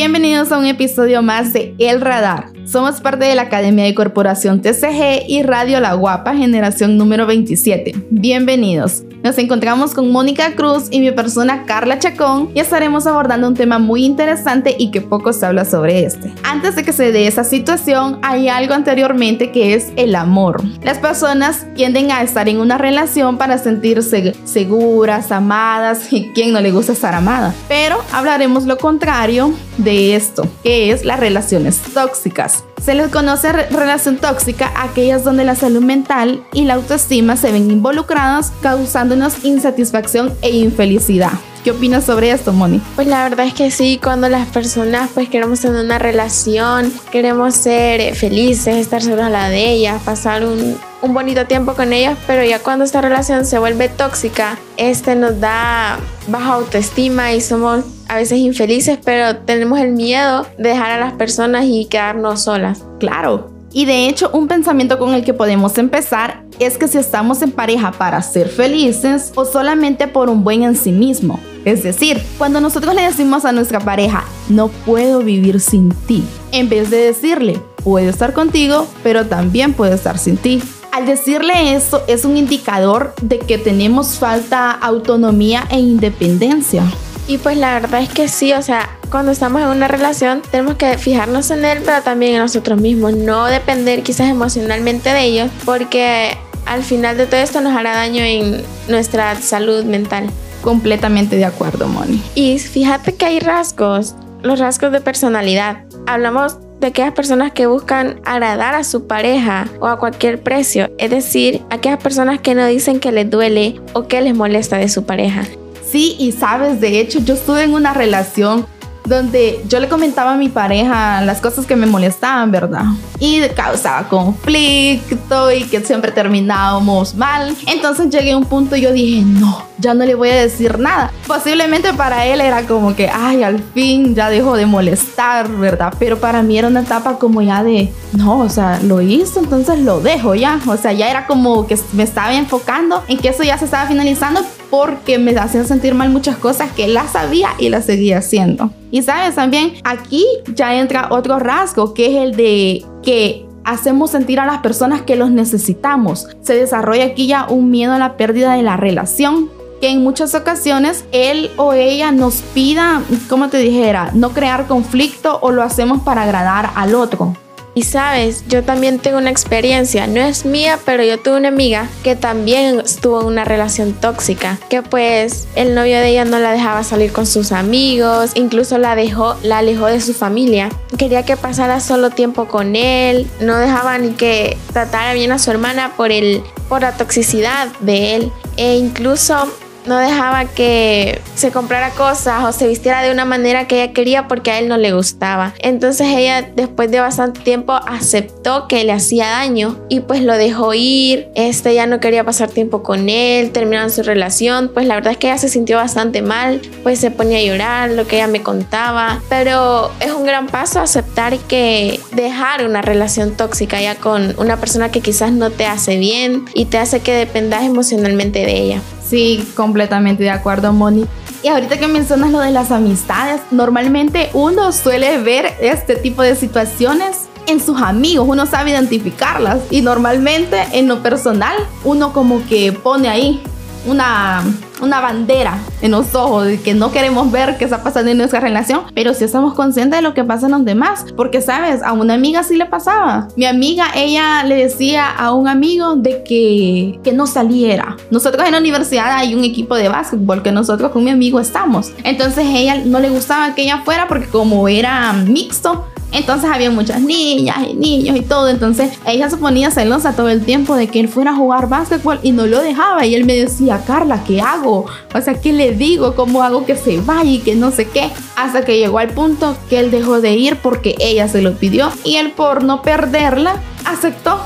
Bienvenidos 0.00 0.52
a 0.52 0.58
un 0.58 0.66
episodio 0.66 1.22
más 1.22 1.52
de 1.52 1.74
El 1.76 2.00
Radar. 2.00 2.52
Somos 2.64 3.00
parte 3.00 3.24
de 3.24 3.34
la 3.34 3.42
Academia 3.42 3.84
de 3.84 3.96
Corporación 3.96 4.62
TCG 4.62 5.24
y 5.26 5.42
Radio 5.42 5.80
La 5.80 5.94
Guapa, 5.94 6.36
generación 6.36 6.96
número 6.96 7.26
27. 7.26 7.94
Bienvenidos. 8.08 9.02
Nos 9.22 9.36
encontramos 9.38 9.94
con 9.94 10.12
Mónica 10.12 10.54
Cruz 10.54 10.88
y 10.90 11.00
mi 11.00 11.10
persona 11.10 11.64
Carla 11.66 11.98
Chacón 11.98 12.50
y 12.54 12.60
estaremos 12.60 13.06
abordando 13.06 13.48
un 13.48 13.54
tema 13.54 13.78
muy 13.78 14.04
interesante 14.04 14.76
y 14.78 14.90
que 14.90 15.00
poco 15.00 15.32
se 15.32 15.44
habla 15.44 15.64
sobre 15.64 16.04
este. 16.04 16.32
Antes 16.44 16.76
de 16.76 16.84
que 16.84 16.92
se 16.92 17.10
dé 17.10 17.26
esa 17.26 17.42
situación, 17.42 18.20
hay 18.22 18.48
algo 18.48 18.74
anteriormente 18.74 19.50
que 19.50 19.74
es 19.74 19.88
el 19.96 20.14
amor. 20.14 20.62
Las 20.82 20.98
personas 20.98 21.66
tienden 21.74 22.12
a 22.12 22.22
estar 22.22 22.48
en 22.48 22.60
una 22.60 22.78
relación 22.78 23.38
para 23.38 23.58
sentirse 23.58 24.34
seguras, 24.44 25.32
amadas 25.32 26.12
y 26.12 26.30
quien 26.32 26.52
no 26.52 26.60
le 26.60 26.70
gusta 26.70 26.92
estar 26.92 27.14
amada. 27.14 27.52
Pero 27.66 27.98
hablaremos 28.12 28.64
lo 28.66 28.78
contrario 28.78 29.52
de 29.78 30.14
esto, 30.14 30.46
que 30.62 30.92
es 30.92 31.04
las 31.04 31.18
relaciones 31.18 31.80
tóxicas. 31.92 32.64
Se 32.82 32.94
les 32.94 33.10
conoce 33.10 33.52
relación 33.52 34.18
tóxica 34.18 34.72
a 34.74 34.84
aquellas 34.84 35.24
donde 35.24 35.44
la 35.44 35.54
salud 35.54 35.82
mental 35.82 36.44
y 36.52 36.64
la 36.64 36.74
autoestima 36.74 37.36
se 37.36 37.52
ven 37.52 37.70
involucradas 37.70 38.52
causándonos 38.62 39.44
insatisfacción 39.44 40.32
e 40.42 40.50
infelicidad. 40.50 41.32
¿Qué 41.64 41.72
opinas 41.72 42.04
sobre 42.04 42.30
esto, 42.30 42.52
Moni? 42.52 42.80
Pues 42.94 43.08
la 43.08 43.24
verdad 43.28 43.46
es 43.46 43.52
que 43.52 43.70
sí, 43.70 44.00
cuando 44.02 44.28
las 44.28 44.48
personas 44.48 45.10
pues 45.12 45.28
queremos 45.28 45.60
tener 45.60 45.84
una 45.84 45.98
relación, 45.98 46.92
queremos 47.10 47.54
ser 47.54 48.00
eh, 48.00 48.14
felices, 48.14 48.76
estar 48.76 49.02
a 49.02 49.28
la 49.28 49.48
de 49.48 49.70
ellas, 49.70 50.00
pasar 50.02 50.44
un, 50.44 50.78
un 51.02 51.14
bonito 51.14 51.46
tiempo 51.46 51.74
con 51.74 51.92
ellas, 51.92 52.16
pero 52.26 52.44
ya 52.44 52.60
cuando 52.60 52.84
esta 52.84 53.00
relación 53.00 53.44
se 53.44 53.58
vuelve 53.58 53.88
tóxica, 53.88 54.56
este 54.76 55.16
nos 55.16 55.40
da 55.40 55.98
baja 56.28 56.54
autoestima 56.54 57.32
y 57.32 57.40
somos 57.40 57.84
a 58.08 58.16
veces 58.16 58.38
infelices, 58.38 58.98
pero 59.04 59.36
tenemos 59.36 59.78
el 59.78 59.92
miedo 59.92 60.46
de 60.58 60.70
dejar 60.70 60.90
a 60.90 61.00
las 61.00 61.12
personas 61.12 61.66
y 61.66 61.86
quedarnos 61.86 62.42
solas. 62.42 62.84
Claro. 62.98 63.50
Y 63.70 63.84
de 63.84 64.08
hecho, 64.08 64.30
un 64.32 64.48
pensamiento 64.48 64.98
con 64.98 65.12
el 65.12 65.24
que 65.24 65.34
podemos 65.34 65.76
empezar 65.76 66.42
es 66.58 66.78
que 66.78 66.88
si 66.88 66.98
estamos 66.98 67.42
en 67.42 67.52
pareja 67.52 67.92
para 67.92 68.20
ser 68.22 68.48
felices 68.48 69.32
o 69.34 69.44
solamente 69.44 70.08
por 70.08 70.30
un 70.30 70.42
buen 70.42 70.62
en 70.62 70.74
sí 70.74 70.90
mismo. 70.90 71.38
Es 71.64 71.82
decir, 71.82 72.22
cuando 72.38 72.60
nosotros 72.60 72.94
le 72.94 73.02
decimos 73.02 73.44
a 73.44 73.52
nuestra 73.52 73.80
pareja, 73.80 74.24
no 74.48 74.68
puedo 74.68 75.20
vivir 75.20 75.60
sin 75.60 75.90
ti, 75.90 76.24
en 76.50 76.68
vez 76.70 76.88
de 76.90 76.96
decirle, 76.96 77.60
puedo 77.84 78.08
estar 78.08 78.32
contigo, 78.32 78.86
pero 79.02 79.26
también 79.26 79.74
puedo 79.74 79.94
estar 79.94 80.18
sin 80.18 80.38
ti. 80.38 80.62
Al 80.90 81.04
decirle 81.04 81.74
eso 81.74 82.02
es 82.08 82.24
un 82.24 82.38
indicador 82.38 83.14
de 83.20 83.38
que 83.38 83.58
tenemos 83.58 84.18
falta 84.18 84.70
autonomía 84.70 85.64
e 85.70 85.78
independencia. 85.78 86.82
Y 87.28 87.36
pues 87.36 87.58
la 87.58 87.78
verdad 87.78 88.00
es 88.00 88.08
que 88.08 88.26
sí, 88.26 88.54
o 88.54 88.62
sea, 88.62 88.88
cuando 89.10 89.32
estamos 89.32 89.60
en 89.60 89.68
una 89.68 89.86
relación 89.86 90.42
tenemos 90.50 90.76
que 90.76 90.96
fijarnos 90.96 91.50
en 91.50 91.64
él, 91.64 91.80
pero 91.84 92.02
también 92.02 92.32
en 92.32 92.38
nosotros 92.38 92.80
mismos, 92.80 93.12
no 93.14 93.44
depender 93.46 94.02
quizás 94.02 94.30
emocionalmente 94.30 95.10
de 95.10 95.24
ellos, 95.24 95.50
porque 95.66 96.38
al 96.64 96.82
final 96.82 97.18
de 97.18 97.26
todo 97.26 97.40
esto 97.40 97.60
nos 97.60 97.76
hará 97.76 97.94
daño 97.94 98.22
en 98.22 98.62
nuestra 98.88 99.36
salud 99.36 99.84
mental. 99.84 100.30
Completamente 100.62 101.36
de 101.36 101.44
acuerdo, 101.44 101.86
Moni. 101.86 102.22
Y 102.34 102.58
fíjate 102.58 103.14
que 103.14 103.26
hay 103.26 103.40
rasgos, 103.40 104.14
los 104.42 104.58
rasgos 104.58 104.90
de 104.90 105.02
personalidad. 105.02 105.84
Hablamos 106.06 106.56
de 106.80 106.86
aquellas 106.88 107.12
personas 107.12 107.52
que 107.52 107.66
buscan 107.66 108.20
agradar 108.24 108.74
a 108.74 108.84
su 108.84 109.06
pareja 109.06 109.68
o 109.80 109.86
a 109.86 109.98
cualquier 109.98 110.42
precio, 110.42 110.90
es 110.98 111.10
decir, 111.10 111.62
aquellas 111.70 112.02
personas 112.02 112.40
que 112.40 112.54
no 112.54 112.66
dicen 112.66 113.00
que 113.00 113.12
les 113.12 113.28
duele 113.28 113.80
o 113.92 114.08
que 114.08 114.22
les 114.22 114.34
molesta 114.34 114.78
de 114.78 114.88
su 114.88 115.04
pareja. 115.04 115.42
Sí, 115.90 116.16
y 116.18 116.32
sabes, 116.32 116.80
de 116.80 117.00
hecho, 117.00 117.20
yo 117.20 117.32
estuve 117.32 117.62
en 117.62 117.72
una 117.72 117.94
relación 117.94 118.66
donde 119.08 119.64
yo 119.68 119.80
le 119.80 119.88
comentaba 119.88 120.34
a 120.34 120.36
mi 120.36 120.48
pareja 120.48 121.20
las 121.22 121.40
cosas 121.40 121.66
que 121.66 121.76
me 121.76 121.86
molestaban, 121.86 122.50
¿verdad? 122.50 122.84
Y 123.18 123.40
causaba 123.56 124.08
conflicto 124.08 125.50
y 125.50 125.64
que 125.64 125.80
siempre 125.80 126.12
terminábamos 126.12 127.14
mal. 127.14 127.56
Entonces 127.66 128.10
llegué 128.10 128.32
a 128.32 128.36
un 128.36 128.44
punto 128.44 128.76
y 128.76 128.82
yo 128.82 128.92
dije, 128.92 129.22
no, 129.24 129.62
ya 129.78 129.94
no 129.94 130.04
le 130.04 130.14
voy 130.14 130.28
a 130.28 130.36
decir 130.36 130.78
nada. 130.78 131.12
Posiblemente 131.26 131.92
para 131.94 132.26
él 132.26 132.40
era 132.40 132.66
como 132.66 132.94
que, 132.94 133.08
ay, 133.08 133.42
al 133.42 133.60
fin 133.74 134.14
ya 134.14 134.30
dejó 134.30 134.56
de 134.56 134.66
molestar, 134.66 135.48
¿verdad? 135.48 135.94
Pero 135.98 136.18
para 136.18 136.42
mí 136.42 136.58
era 136.58 136.68
una 136.68 136.80
etapa 136.80 137.18
como 137.18 137.42
ya 137.42 137.64
de, 137.64 137.92
no, 138.12 138.40
o 138.40 138.48
sea, 138.48 138.80
lo 138.82 139.00
hizo, 139.00 139.40
entonces 139.40 139.78
lo 139.80 140.00
dejo 140.00 140.34
ya. 140.34 140.60
O 140.66 140.76
sea, 140.76 140.92
ya 140.92 141.10
era 141.10 141.26
como 141.26 141.66
que 141.66 141.78
me 141.92 142.02
estaba 142.02 142.34
enfocando 142.34 143.02
en 143.08 143.18
que 143.18 143.28
eso 143.28 143.42
ya 143.42 143.56
se 143.58 143.64
estaba 143.64 143.86
finalizando 143.86 144.42
porque 144.70 145.18
me 145.18 145.36
hacían 145.36 145.66
sentir 145.66 145.94
mal 145.94 146.10
muchas 146.10 146.36
cosas 146.36 146.70
que 146.72 146.88
las 146.88 147.12
sabía 147.12 147.50
y 147.58 147.68
las 147.68 147.86
seguía 147.86 148.18
haciendo. 148.18 148.70
Y 148.90 149.02
sabes, 149.02 149.34
también 149.34 149.74
aquí 149.84 150.24
ya 150.54 150.74
entra 150.74 151.08
otro 151.10 151.38
rasgo 151.38 151.94
que 151.94 152.06
es 152.06 152.22
el 152.22 152.36
de 152.36 152.84
que 153.02 153.46
hacemos 153.64 154.10
sentir 154.10 154.40
a 154.40 154.46
las 154.46 154.58
personas 154.58 155.02
que 155.02 155.16
los 155.16 155.30
necesitamos. 155.30 156.28
Se 156.42 156.54
desarrolla 156.54 157.04
aquí 157.04 157.26
ya 157.26 157.46
un 157.48 157.70
miedo 157.70 157.92
a 157.92 157.98
la 157.98 158.16
pérdida 158.16 158.54
de 158.54 158.62
la 158.62 158.76
relación 158.76 159.50
que 159.80 159.90
en 159.90 160.02
muchas 160.02 160.34
ocasiones 160.34 161.04
él 161.12 161.50
o 161.56 161.72
ella 161.72 162.10
nos 162.10 162.36
pida, 162.54 163.02
como 163.28 163.48
te 163.48 163.58
dijera, 163.58 164.10
no 164.12 164.30
crear 164.30 164.66
conflicto 164.66 165.38
o 165.40 165.52
lo 165.52 165.62
hacemos 165.62 166.02
para 166.02 166.22
agradar 166.22 166.70
al 166.74 166.94
otro. 166.94 167.36
Y 167.78 167.82
sabes, 167.82 168.42
yo 168.48 168.64
también 168.64 168.98
tengo 168.98 169.18
una 169.18 169.30
experiencia, 169.30 170.08
no 170.08 170.20
es 170.20 170.44
mía, 170.44 170.80
pero 170.84 171.04
yo 171.04 171.16
tuve 171.20 171.36
una 171.36 171.46
amiga 171.46 171.88
que 172.02 172.16
también 172.16 172.80
estuvo 172.80 173.20
en 173.20 173.28
una 173.28 173.44
relación 173.44 173.92
tóxica, 173.92 174.58
que 174.68 174.82
pues 174.82 175.46
el 175.54 175.76
novio 175.76 175.98
de 175.98 176.08
ella 176.08 176.24
no 176.24 176.40
la 176.40 176.50
dejaba 176.50 176.82
salir 176.82 177.12
con 177.12 177.24
sus 177.24 177.52
amigos, 177.52 178.32
incluso 178.34 178.78
la 178.78 178.96
dejó, 178.96 179.36
la 179.44 179.58
alejó 179.58 179.86
de 179.86 180.00
su 180.00 180.12
familia. 180.12 180.70
Quería 180.98 181.24
que 181.24 181.36
pasara 181.36 181.78
solo 181.78 182.10
tiempo 182.10 182.48
con 182.48 182.74
él, 182.74 183.30
no 183.38 183.56
dejaba 183.58 183.96
ni 183.98 184.10
que 184.10 184.58
tratara 184.72 185.14
bien 185.14 185.30
a 185.30 185.38
su 185.38 185.52
hermana 185.52 185.92
por 185.96 186.10
el 186.10 186.42
por 186.68 186.82
la 186.82 186.96
toxicidad 186.96 187.68
de 187.78 188.16
él 188.16 188.32
e 188.56 188.74
incluso 188.74 189.52
no 189.88 189.98
dejaba 189.98 190.44
que 190.44 191.20
se 191.34 191.50
comprara 191.50 191.90
cosas 191.90 192.44
o 192.44 192.52
se 192.52 192.68
vistiera 192.68 193.02
de 193.02 193.10
una 193.10 193.24
manera 193.24 193.66
que 193.66 193.82
ella 193.82 193.92
quería 193.92 194.28
porque 194.28 194.50
a 194.50 194.58
él 194.58 194.68
no 194.68 194.76
le 194.76 194.92
gustaba. 194.92 195.54
Entonces 195.58 196.08
ella 196.08 196.42
después 196.54 196.90
de 196.90 197.00
bastante 197.00 197.40
tiempo 197.40 197.72
aceptó 197.72 198.68
que 198.68 198.84
le 198.84 198.92
hacía 198.92 199.28
daño 199.28 199.78
y 199.88 200.00
pues 200.00 200.22
lo 200.22 200.34
dejó 200.34 200.74
ir. 200.74 201.28
Este 201.34 201.74
ya 201.74 201.86
no 201.86 202.00
quería 202.00 202.24
pasar 202.24 202.50
tiempo 202.50 202.82
con 202.82 203.08
él, 203.08 203.50
terminaron 203.50 203.90
su 203.90 204.02
relación. 204.02 204.70
Pues 204.72 204.86
la 204.86 204.94
verdad 204.94 205.12
es 205.12 205.18
que 205.18 205.28
ella 205.28 205.38
se 205.38 205.48
sintió 205.48 205.76
bastante 205.76 206.22
mal, 206.22 206.60
pues 206.82 206.98
se 206.98 207.10
ponía 207.10 207.38
a 207.38 207.42
llorar 207.42 207.90
lo 207.90 208.06
que 208.06 208.16
ella 208.16 208.26
me 208.26 208.42
contaba. 208.42 209.20
Pero 209.28 209.90
es 210.00 210.12
un 210.12 210.24
gran 210.24 210.46
paso 210.46 210.80
aceptar 210.80 211.36
que 211.38 212.00
dejar 212.12 212.66
una 212.66 212.82
relación 212.82 213.36
tóxica 213.36 213.80
ya 213.80 213.94
con 213.94 214.34
una 214.38 214.58
persona 214.58 214.90
que 214.90 215.00
quizás 215.00 215.32
no 215.32 215.50
te 215.50 215.66
hace 215.66 215.96
bien 215.96 216.44
y 216.54 216.66
te 216.66 216.78
hace 216.78 217.00
que 217.00 217.12
dependas 217.12 217.64
emocionalmente 217.64 218.44
de 218.44 218.56
ella. 218.56 218.82
Sí, 219.08 219.48
completamente 219.54 220.22
de 220.22 220.30
acuerdo, 220.30 220.72
Moni. 220.72 221.06
Y 221.42 221.48
ahorita 221.48 221.78
que 221.78 221.88
mencionas 221.88 222.30
lo 222.30 222.40
de 222.40 222.50
las 222.50 222.70
amistades, 222.70 223.40
normalmente 223.50 224.28
uno 224.34 224.72
suele 224.72 225.18
ver 225.18 225.54
este 225.60 225.96
tipo 225.96 226.22
de 226.22 226.34
situaciones 226.34 227.28
en 227.46 227.60
sus 227.64 227.80
amigos, 227.80 228.26
uno 228.28 228.44
sabe 228.44 228.70
identificarlas 228.70 229.60
y 229.70 229.80
normalmente 229.80 230.60
en 230.72 230.88
lo 230.88 231.02
personal 231.02 231.56
uno 231.84 232.12
como 232.12 232.46
que 232.46 232.72
pone 232.72 233.08
ahí 233.08 233.42
una, 233.86 234.44
una 234.80 235.00
bandera 235.00 235.58
en 235.82 235.92
los 235.92 236.14
ojos 236.14 236.46
de 236.46 236.60
que 236.60 236.74
no 236.74 236.92
queremos 236.92 237.30
ver 237.30 237.56
qué 237.58 237.64
está 237.64 237.82
pasando 237.82 238.10
en 238.10 238.18
nuestra 238.18 238.40
relación, 238.40 238.82
pero 238.94 239.14
si 239.14 239.24
estamos 239.24 239.54
conscientes 239.54 239.98
de 239.98 240.02
lo 240.02 240.14
que 240.14 240.24
pasa 240.24 240.46
en 240.46 240.52
los 240.52 240.64
demás, 240.64 241.06
porque 241.16 241.40
sabes, 241.40 241.82
a 241.82 241.92
una 241.92 242.14
amiga 242.14 242.42
sí 242.42 242.56
le 242.56 242.66
pasaba. 242.66 243.28
Mi 243.36 243.46
amiga, 243.46 243.86
ella 243.94 244.42
le 244.44 244.56
decía 244.56 245.08
a 245.08 245.32
un 245.32 245.48
amigo 245.48 245.96
de 245.96 246.22
que, 246.22 247.00
que 247.02 247.12
no 247.12 247.26
saliera. 247.26 247.96
Nosotros 248.10 248.44
en 248.46 248.52
la 248.52 248.58
universidad 248.58 249.12
hay 249.12 249.34
un 249.34 249.44
equipo 249.44 249.76
de 249.76 249.88
básquetbol 249.88 250.42
que 250.42 250.52
nosotros 250.52 250.90
con 250.92 251.04
mi 251.04 251.10
amigo 251.10 251.40
estamos. 251.40 251.92
Entonces 252.04 252.46
ella 252.48 252.82
no 252.84 253.00
le 253.00 253.10
gustaba 253.10 253.54
que 253.54 253.62
ella 253.62 253.82
fuera 253.84 254.08
porque 254.08 254.26
como 254.26 254.68
era 254.68 255.12
mixto, 255.12 255.86
Entonces 256.12 256.50
había 256.52 256.70
muchas 256.70 257.00
niñas 257.00 257.58
y 257.68 257.74
niños 257.74 258.16
y 258.16 258.22
todo. 258.22 258.48
Entonces 258.48 258.92
ella 259.06 259.28
se 259.28 259.36
ponía 259.36 259.70
celosa 259.70 260.14
todo 260.14 260.28
el 260.28 260.44
tiempo 260.44 260.74
de 260.74 260.88
que 260.88 261.00
él 261.00 261.08
fuera 261.08 261.32
a 261.32 261.36
jugar 261.36 261.68
básquetbol 261.68 262.18
y 262.22 262.32
no 262.32 262.46
lo 262.46 262.60
dejaba. 262.60 263.04
Y 263.06 263.14
él 263.14 263.24
me 263.24 263.36
decía, 263.36 263.82
Carla, 263.86 264.24
¿qué 264.24 264.40
hago? 264.40 264.86
O 265.14 265.20
sea, 265.20 265.34
¿qué 265.34 265.52
le 265.52 265.72
digo? 265.72 266.14
¿Cómo 266.14 266.42
hago 266.42 266.64
que 266.64 266.76
se 266.76 267.00
vaya 267.00 267.30
y 267.30 267.38
que 267.38 267.54
no 267.54 267.70
sé 267.70 267.88
qué? 267.88 268.10
Hasta 268.36 268.64
que 268.64 268.78
llegó 268.78 268.98
al 268.98 269.10
punto 269.10 269.56
que 269.68 269.78
él 269.78 269.90
dejó 269.90 270.20
de 270.20 270.34
ir 270.34 270.56
porque 270.56 270.94
ella 270.98 271.28
se 271.28 271.42
lo 271.42 271.54
pidió. 271.54 271.90
Y 272.04 272.16
él 272.16 272.32
por 272.32 272.64
no 272.64 272.82
perderla, 272.82 273.56
aceptó 273.84 274.40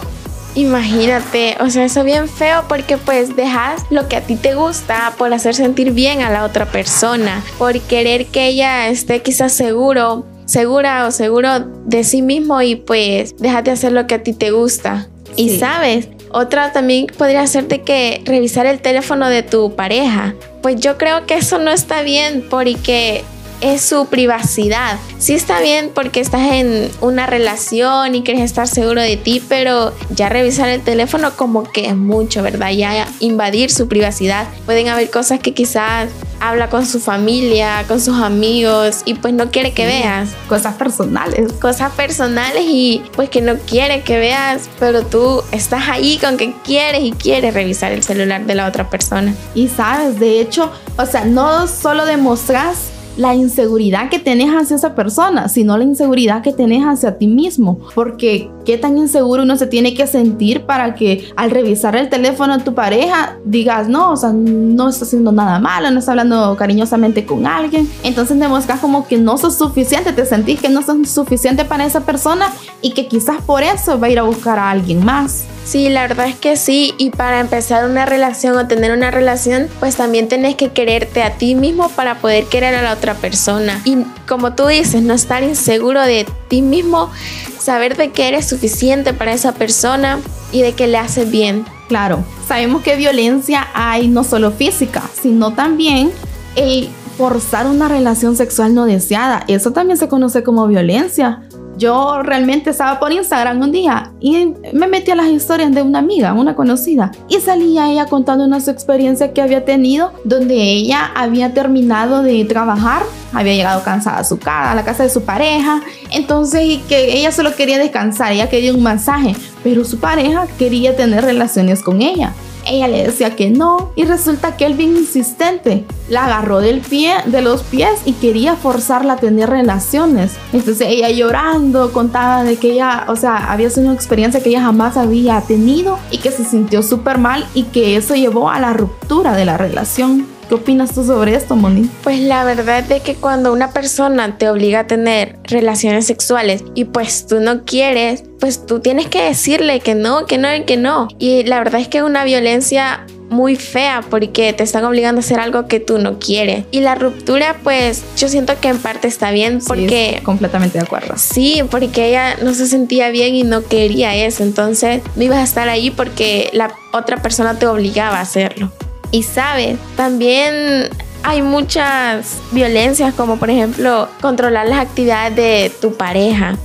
Imagínate, 0.55 1.57
o 1.61 1.71
sea, 1.71 1.85
eso 1.85 2.05
bien 2.05 2.29
feo 2.29 2.65
porque 2.69 2.99
pues 2.99 3.37
dejas 3.37 3.85
lo 3.89 4.07
que 4.09 4.17
a 4.17 4.21
ti 4.21 4.37
te 4.37 4.55
gusta 4.55 5.15
por 5.17 5.33
hacer 5.33 5.55
sentir 5.55 5.93
bien 5.93 6.21
a 6.21 6.29
la 6.29 6.45
otra 6.45 6.67
persona, 6.67 7.43
por 7.57 7.81
querer 7.81 8.27
que 8.27 8.49
ella 8.49 8.89
esté 8.89 9.23
quizás 9.23 9.53
seguro, 9.53 10.27
segura 10.53 11.07
o 11.07 11.11
seguro 11.11 11.61
de 11.87 12.05
sí 12.05 12.21
mismo 12.21 12.61
y 12.61 12.77
pues 12.77 13.35
déjate 13.39 13.71
hacer 13.71 13.93
lo 13.93 14.07
que 14.07 14.17
a 14.17 14.23
ti 14.23 14.35
te 14.35 14.51
gusta. 14.51 15.09
Y 15.35 15.57
sabes, 15.57 16.09
otra 16.31 16.73
también 16.73 17.07
podría 17.07 17.41
hacerte 17.41 17.81
que 17.81 18.21
revisar 18.27 18.67
el 18.67 18.81
teléfono 18.81 19.31
de 19.31 19.43
tu 19.43 19.75
pareja. 19.75 20.35
Pues 20.61 20.79
yo 20.79 20.99
creo 20.99 21.25
que 21.25 21.37
eso 21.37 21.59
no 21.59 21.71
está 21.71 22.03
bien 22.03 22.45
porque 22.51 23.25
es 23.63 23.81
su 23.83 24.07
privacidad. 24.07 24.99
Sí 25.19 25.35
está 25.35 25.61
bien 25.61 25.91
porque 25.95 26.21
estás 26.21 26.53
en 26.53 26.91
una 27.01 27.27
relación 27.27 28.15
y 28.15 28.23
quieres 28.23 28.43
estar 28.43 28.69
seguro 28.69 29.01
de 29.01 29.17
ti, 29.17 29.43
pero 29.49 29.95
ya 30.11 30.29
revisar 30.29 30.69
el 30.69 30.83
teléfono 30.83 31.33
como 31.37 31.63
que 31.63 31.87
es 31.87 31.97
mucho, 31.97 32.43
¿verdad? 32.43 32.73
Ya 32.73 33.09
invadir 33.21 33.71
su 33.71 33.89
privacidad. 33.89 34.47
Pueden 34.67 34.89
haber 34.89 35.11
cosas 35.11 35.39
que 35.39 35.55
quizás 35.55 36.11
habla 36.41 36.69
con 36.69 36.85
su 36.85 36.99
familia, 36.99 37.85
con 37.87 38.01
sus 38.01 38.19
amigos 38.19 39.03
y 39.05 39.15
pues 39.15 39.33
no 39.33 39.51
quiere 39.53 39.73
que 39.73 39.87
veas. 39.87 40.31
Cosas 40.49 40.75
personales. 40.75 41.53
Cosas 41.55 41.93
personales 41.93 42.65
y 42.67 43.03
pues 43.15 43.31
que 43.31 43.41
no 43.41 43.57
quiere 43.59 44.03
que 44.03 44.19
veas, 44.19 44.69
pero 44.81 45.07
tú 45.07 45.43
estás 45.53 45.89
ahí 45.89 46.19
con 46.19 46.37
que 46.37 46.53
quieres 46.65 47.03
y 47.05 47.13
quieres 47.13 47.55
revisar 47.55 47.93
el 47.93 48.03
celular 48.03 48.45
de 48.45 48.57
la 48.57 48.67
otra 48.67 48.91
persona. 48.91 49.35
Y 49.55 49.69
sabes, 49.69 50.19
de 50.19 50.41
hecho, 50.41 50.73
o 50.99 51.07
sea, 51.07 51.25
no 51.25 51.69
solo 51.69 52.05
demostras 52.07 52.92
la 53.17 53.35
inseguridad 53.35 54.09
que 54.09 54.19
tenés 54.19 54.51
hacia 54.51 54.77
esa 54.77 54.95
persona, 54.95 55.49
sino 55.49 55.77
la 55.77 55.85
inseguridad 55.85 56.43
que 56.43 56.53
tenés 56.53 56.85
hacia 56.85 57.19
ti 57.19 57.27
mismo. 57.27 57.79
Porque 57.95 58.51
qué 58.65 58.79
tan 58.79 58.99
inseguro 58.99 59.43
uno 59.43 59.57
se 59.57 59.67
tiene 59.67 59.95
que 59.95 60.07
sentir 60.07 60.65
para 60.65 60.95
que 60.95 61.31
al 61.37 61.51
revisar 61.51 61.97
el 61.97 62.09
teléfono 62.09 62.57
de 62.59 62.65
tu 62.65 62.75
pareja 62.75 63.39
digas, 63.45 63.89
no, 63.89 64.13
o 64.13 64.17
sea, 64.17 64.33
no 64.33 64.89
está 64.89 65.05
haciendo 65.05 65.33
nada 65.33 65.59
malo, 65.59 65.91
no 65.91 65.99
está 65.99 66.13
hablando 66.13 66.57
cariñosamente 66.57 67.27
con 67.27 67.47
alguien. 67.47 67.89
Entonces 68.03 68.39
demuestras 68.39 68.81
como 68.81 69.07
que 69.07 69.19
no 69.19 69.39
sos 69.39 69.57
suficiente, 69.57 70.13
te 70.13 70.25
sentís 70.25 70.61
que 70.61 70.69
no 70.69 70.83
sos 70.83 71.09
suficiente 71.09 71.65
para 71.65 71.85
esa 71.85 72.01
persona 72.01 72.53
y 72.81 72.93
que 72.93 73.07
quizás 73.07 73.43
por 73.43 73.63
eso 73.63 73.99
va 73.99 74.07
a 74.07 74.11
ir 74.11 74.19
a 74.19 74.23
buscar 74.23 74.59
a 74.59 74.71
alguien 74.71 75.05
más. 75.05 75.45
Sí, 75.65 75.89
la 75.89 76.03
verdad 76.03 76.27
es 76.27 76.37
que 76.37 76.57
sí. 76.57 76.95
Y 76.99 77.11
para 77.11 77.41
empezar 77.41 77.89
una 77.89 78.05
relación 78.05 78.57
o 78.57 78.67
tener 78.67 78.93
una 78.93 79.11
relación, 79.11 79.69
pues 79.81 79.97
también 79.97 80.29
tenés 80.29 80.57
que 80.57 80.71
quererte 80.71 81.23
a 81.23 81.37
ti 81.39 81.55
mismo 81.55 81.89
para 81.91 82.17
poder 82.17 82.45
querer 82.47 82.75
a 82.75 82.83
la 82.83 82.93
otra 82.93 83.15
persona. 83.15 83.81
Y 83.85 83.99
como 84.29 84.55
tú 84.55 84.67
dices, 84.67 85.03
no 85.03 85.15
estar 85.15 85.43
inseguro 85.43 86.03
de 86.03 86.27
ti 86.49 86.63
mismo, 86.63 87.11
saber 87.59 87.97
de 87.97 88.11
que 88.11 88.29
eres 88.29 88.47
suficiente 88.49 89.15
para 89.15 89.33
esa 89.33 89.53
persona 89.53 90.19
y 90.51 90.63
de 90.63 90.73
que 90.73 90.89
le 90.89 90.99
haces 90.99 91.31
bien. 91.31 91.65
Claro, 91.89 92.25
sabemos 92.47 92.83
que 92.83 92.97
violencia 92.97 93.69
hay 93.75 94.09
no 94.09 94.25
solo 94.25 94.51
física, 94.51 95.03
sino 95.21 95.53
también 95.53 96.11
el 96.57 96.89
forzar 97.17 97.67
una 97.67 97.89
relación 97.89 98.37
sexual 98.37 98.75
no 98.75 98.85
deseada. 98.85 99.45
Eso 99.47 99.73
también 99.73 99.99
se 99.99 100.09
conoce 100.09 100.43
como 100.43 100.67
violencia 100.67 101.43
yo 101.83 102.23
realmente 102.23 102.71
estaba 102.71 103.01
por 103.01 103.13
Instagram 103.13 103.61
un 103.61 103.73
día 103.73 104.13
y 104.21 104.55
me 104.73 104.87
metí 104.87 105.11
a 105.11 105.17
las 105.17 105.27
historias 105.27 105.73
de 105.73 105.83
una 105.83 105.99
amiga, 105.99 106.33
una 106.33 106.55
conocida, 106.55 107.11
y 107.29 107.41
salía 107.41 107.91
ella 107.91 108.07
contando 108.07 108.45
una 108.45 108.61
su 108.61 108.71
experiencia 108.71 109.33
que 109.33 109.43
había 109.43 109.65
tenido, 109.65 110.13
donde 110.23 110.55
ella 110.55 111.11
había 111.17 111.53
terminado 111.55 112.23
de 112.23 112.45
trabajar, 112.45 113.03
había 113.33 113.55
llegado 113.55 113.83
cansada 113.83 114.19
a 114.19 114.25
su 114.25 114.39
casa, 114.39 114.71
a 114.71 114.75
la 114.77 114.85
casa 114.85 115.03
de 115.03 115.11
su 115.11 115.23
pareja, 115.23 115.83
entonces 116.13 116.79
que 116.89 117.19
ella 117.19 117.33
solo 117.33 117.53
quería 117.57 117.79
descansar, 117.79 118.33
ella 118.33 118.49
quería 118.49 118.73
un 118.73 118.83
masaje, 118.85 119.35
pero 119.65 119.85
su 119.85 119.99
pareja 119.99 120.47
quería 120.59 120.95
tener 120.95 121.25
relaciones 121.25 121.83
con 121.83 122.01
ella. 122.01 122.33
Ella 122.67 122.89
le 122.89 123.05
decía 123.05 123.37
que 123.37 123.51
no 123.51 123.93
y 123.97 124.05
resulta 124.05 124.57
que 124.57 124.67
él 124.67 124.75
bien 124.75 124.97
insistente 124.97 125.85
la 126.09 126.27
agarró 126.27 126.61
del 126.61 126.81
pie, 126.81 127.15
de 127.27 127.43
los 127.43 127.63
pies 127.63 128.01
y 128.05 128.13
quería 128.13 128.57
forzarla 128.57 129.15
a 129.15 129.17
tener 129.17 129.51
relaciones. 129.51 130.33
Entonces 130.53 130.89
ella 130.91 131.11
llorando 131.11 131.93
contaba 131.93 132.45
de 132.45 132.57
que 132.57 132.73
ella, 132.73 133.05
o 133.09 133.17
sea, 133.17 133.51
había 133.51 133.71
sido 133.71 133.87
una 133.87 133.95
experiencia 133.95 134.43
que 134.43 134.51
ella 134.51 134.63
jamás 134.63 134.97
había 134.97 135.41
tenido 135.43 135.99
y 136.11 136.19
que 136.19 136.31
se 136.31 136.45
sintió 136.45 136.83
súper 136.83 137.19
mal 137.19 137.47
y 137.55 137.65
que 137.65 137.97
eso 137.97 138.15
llevó 138.15 138.51
a 138.51 138.61
la 138.61 138.73
ruptura 138.73 139.35
de 139.35 139.45
la 139.45 139.57
relación. 139.57 140.32
¿Qué 140.53 140.57
opinas 140.57 140.95
tú 140.95 141.03
sobre 141.03 141.35
esto, 141.35 141.57
Moni? 141.57 141.89
Pues 142.03 142.21
la 142.21 142.45
verdad 142.45 142.85
es 142.93 143.01
que 143.01 143.15
cuando 143.15 143.55
una 143.55 143.71
persona 143.71 144.37
te 144.37 144.51
obliga 144.51 144.81
a 144.81 144.87
tener 144.87 145.39
relaciones 145.45 146.07
sexuales 146.07 146.63
y 146.75 146.85
pues 146.85 147.27
tú 147.27 147.41
no 147.41 147.65
quieres, 147.65 148.25
pues 148.39 148.67
tú 148.67 148.81
tienes 148.81 149.07
que 149.07 149.23
decirle 149.23 149.81
que 149.81 149.95
no, 149.95 150.27
que 150.27 150.37
no 150.37 150.55
y 150.55 150.65
que 150.65 150.77
no. 150.77 151.09
Y 151.19 151.45
la 151.45 151.57
verdad 151.57 151.81
es 151.81 151.89
que 151.89 151.97
es 151.97 152.05
una 152.05 152.25
violencia 152.25 153.07
muy 153.31 153.57
fea 153.57 154.05
porque 154.11 154.53
te 154.53 154.63
están 154.63 154.85
obligando 154.85 155.21
a 155.21 155.25
hacer 155.25 155.41
algo 155.41 155.69
que 155.69 155.81
tú 155.81 155.97
no 155.97 156.19
quieres. 156.19 156.67
Y 156.71 156.81
la 156.81 156.97
ruptura, 156.97 157.57
pues 157.65 158.03
yo 158.19 158.29
siento 158.29 158.53
que 158.61 158.69
en 158.69 158.77
parte 158.77 159.09
está 159.09 159.31
bien 159.31 159.61
porque... 159.67 160.21
completamente 160.23 160.77
de 160.77 160.85
acuerdo. 160.85 161.15
Sí, 161.17 161.63
porque 161.71 162.11
ella 162.11 162.37
no 162.43 162.53
se 162.53 162.67
sentía 162.67 163.09
bien 163.09 163.35
y 163.35 163.43
no 163.43 163.65
quería 163.65 164.15
eso. 164.15 164.43
Entonces 164.43 165.01
no 165.17 165.23
ibas 165.23 165.39
a 165.39 165.45
estar 165.45 165.71
ahí 165.71 165.91
porque 165.91 166.51
la 166.53 166.75
otra 166.93 167.23
persona 167.23 167.59
te 167.59 167.67
obligaba 167.67 168.19
a 168.19 168.21
hacerlo. 168.21 168.71
Y 169.13 169.23
sabes, 169.23 169.79
también 169.95 170.89
hay 171.23 171.43
muchas 171.43 172.39
violencias 172.51 173.15
como 173.15 173.37
por 173.37 173.51
ejemplo 173.51 174.09
controlar 174.21 174.67
las 174.67 174.81
actividades 174.81 175.37
de 175.37 175.73
tu 175.81 175.95
pareja. 175.95 176.57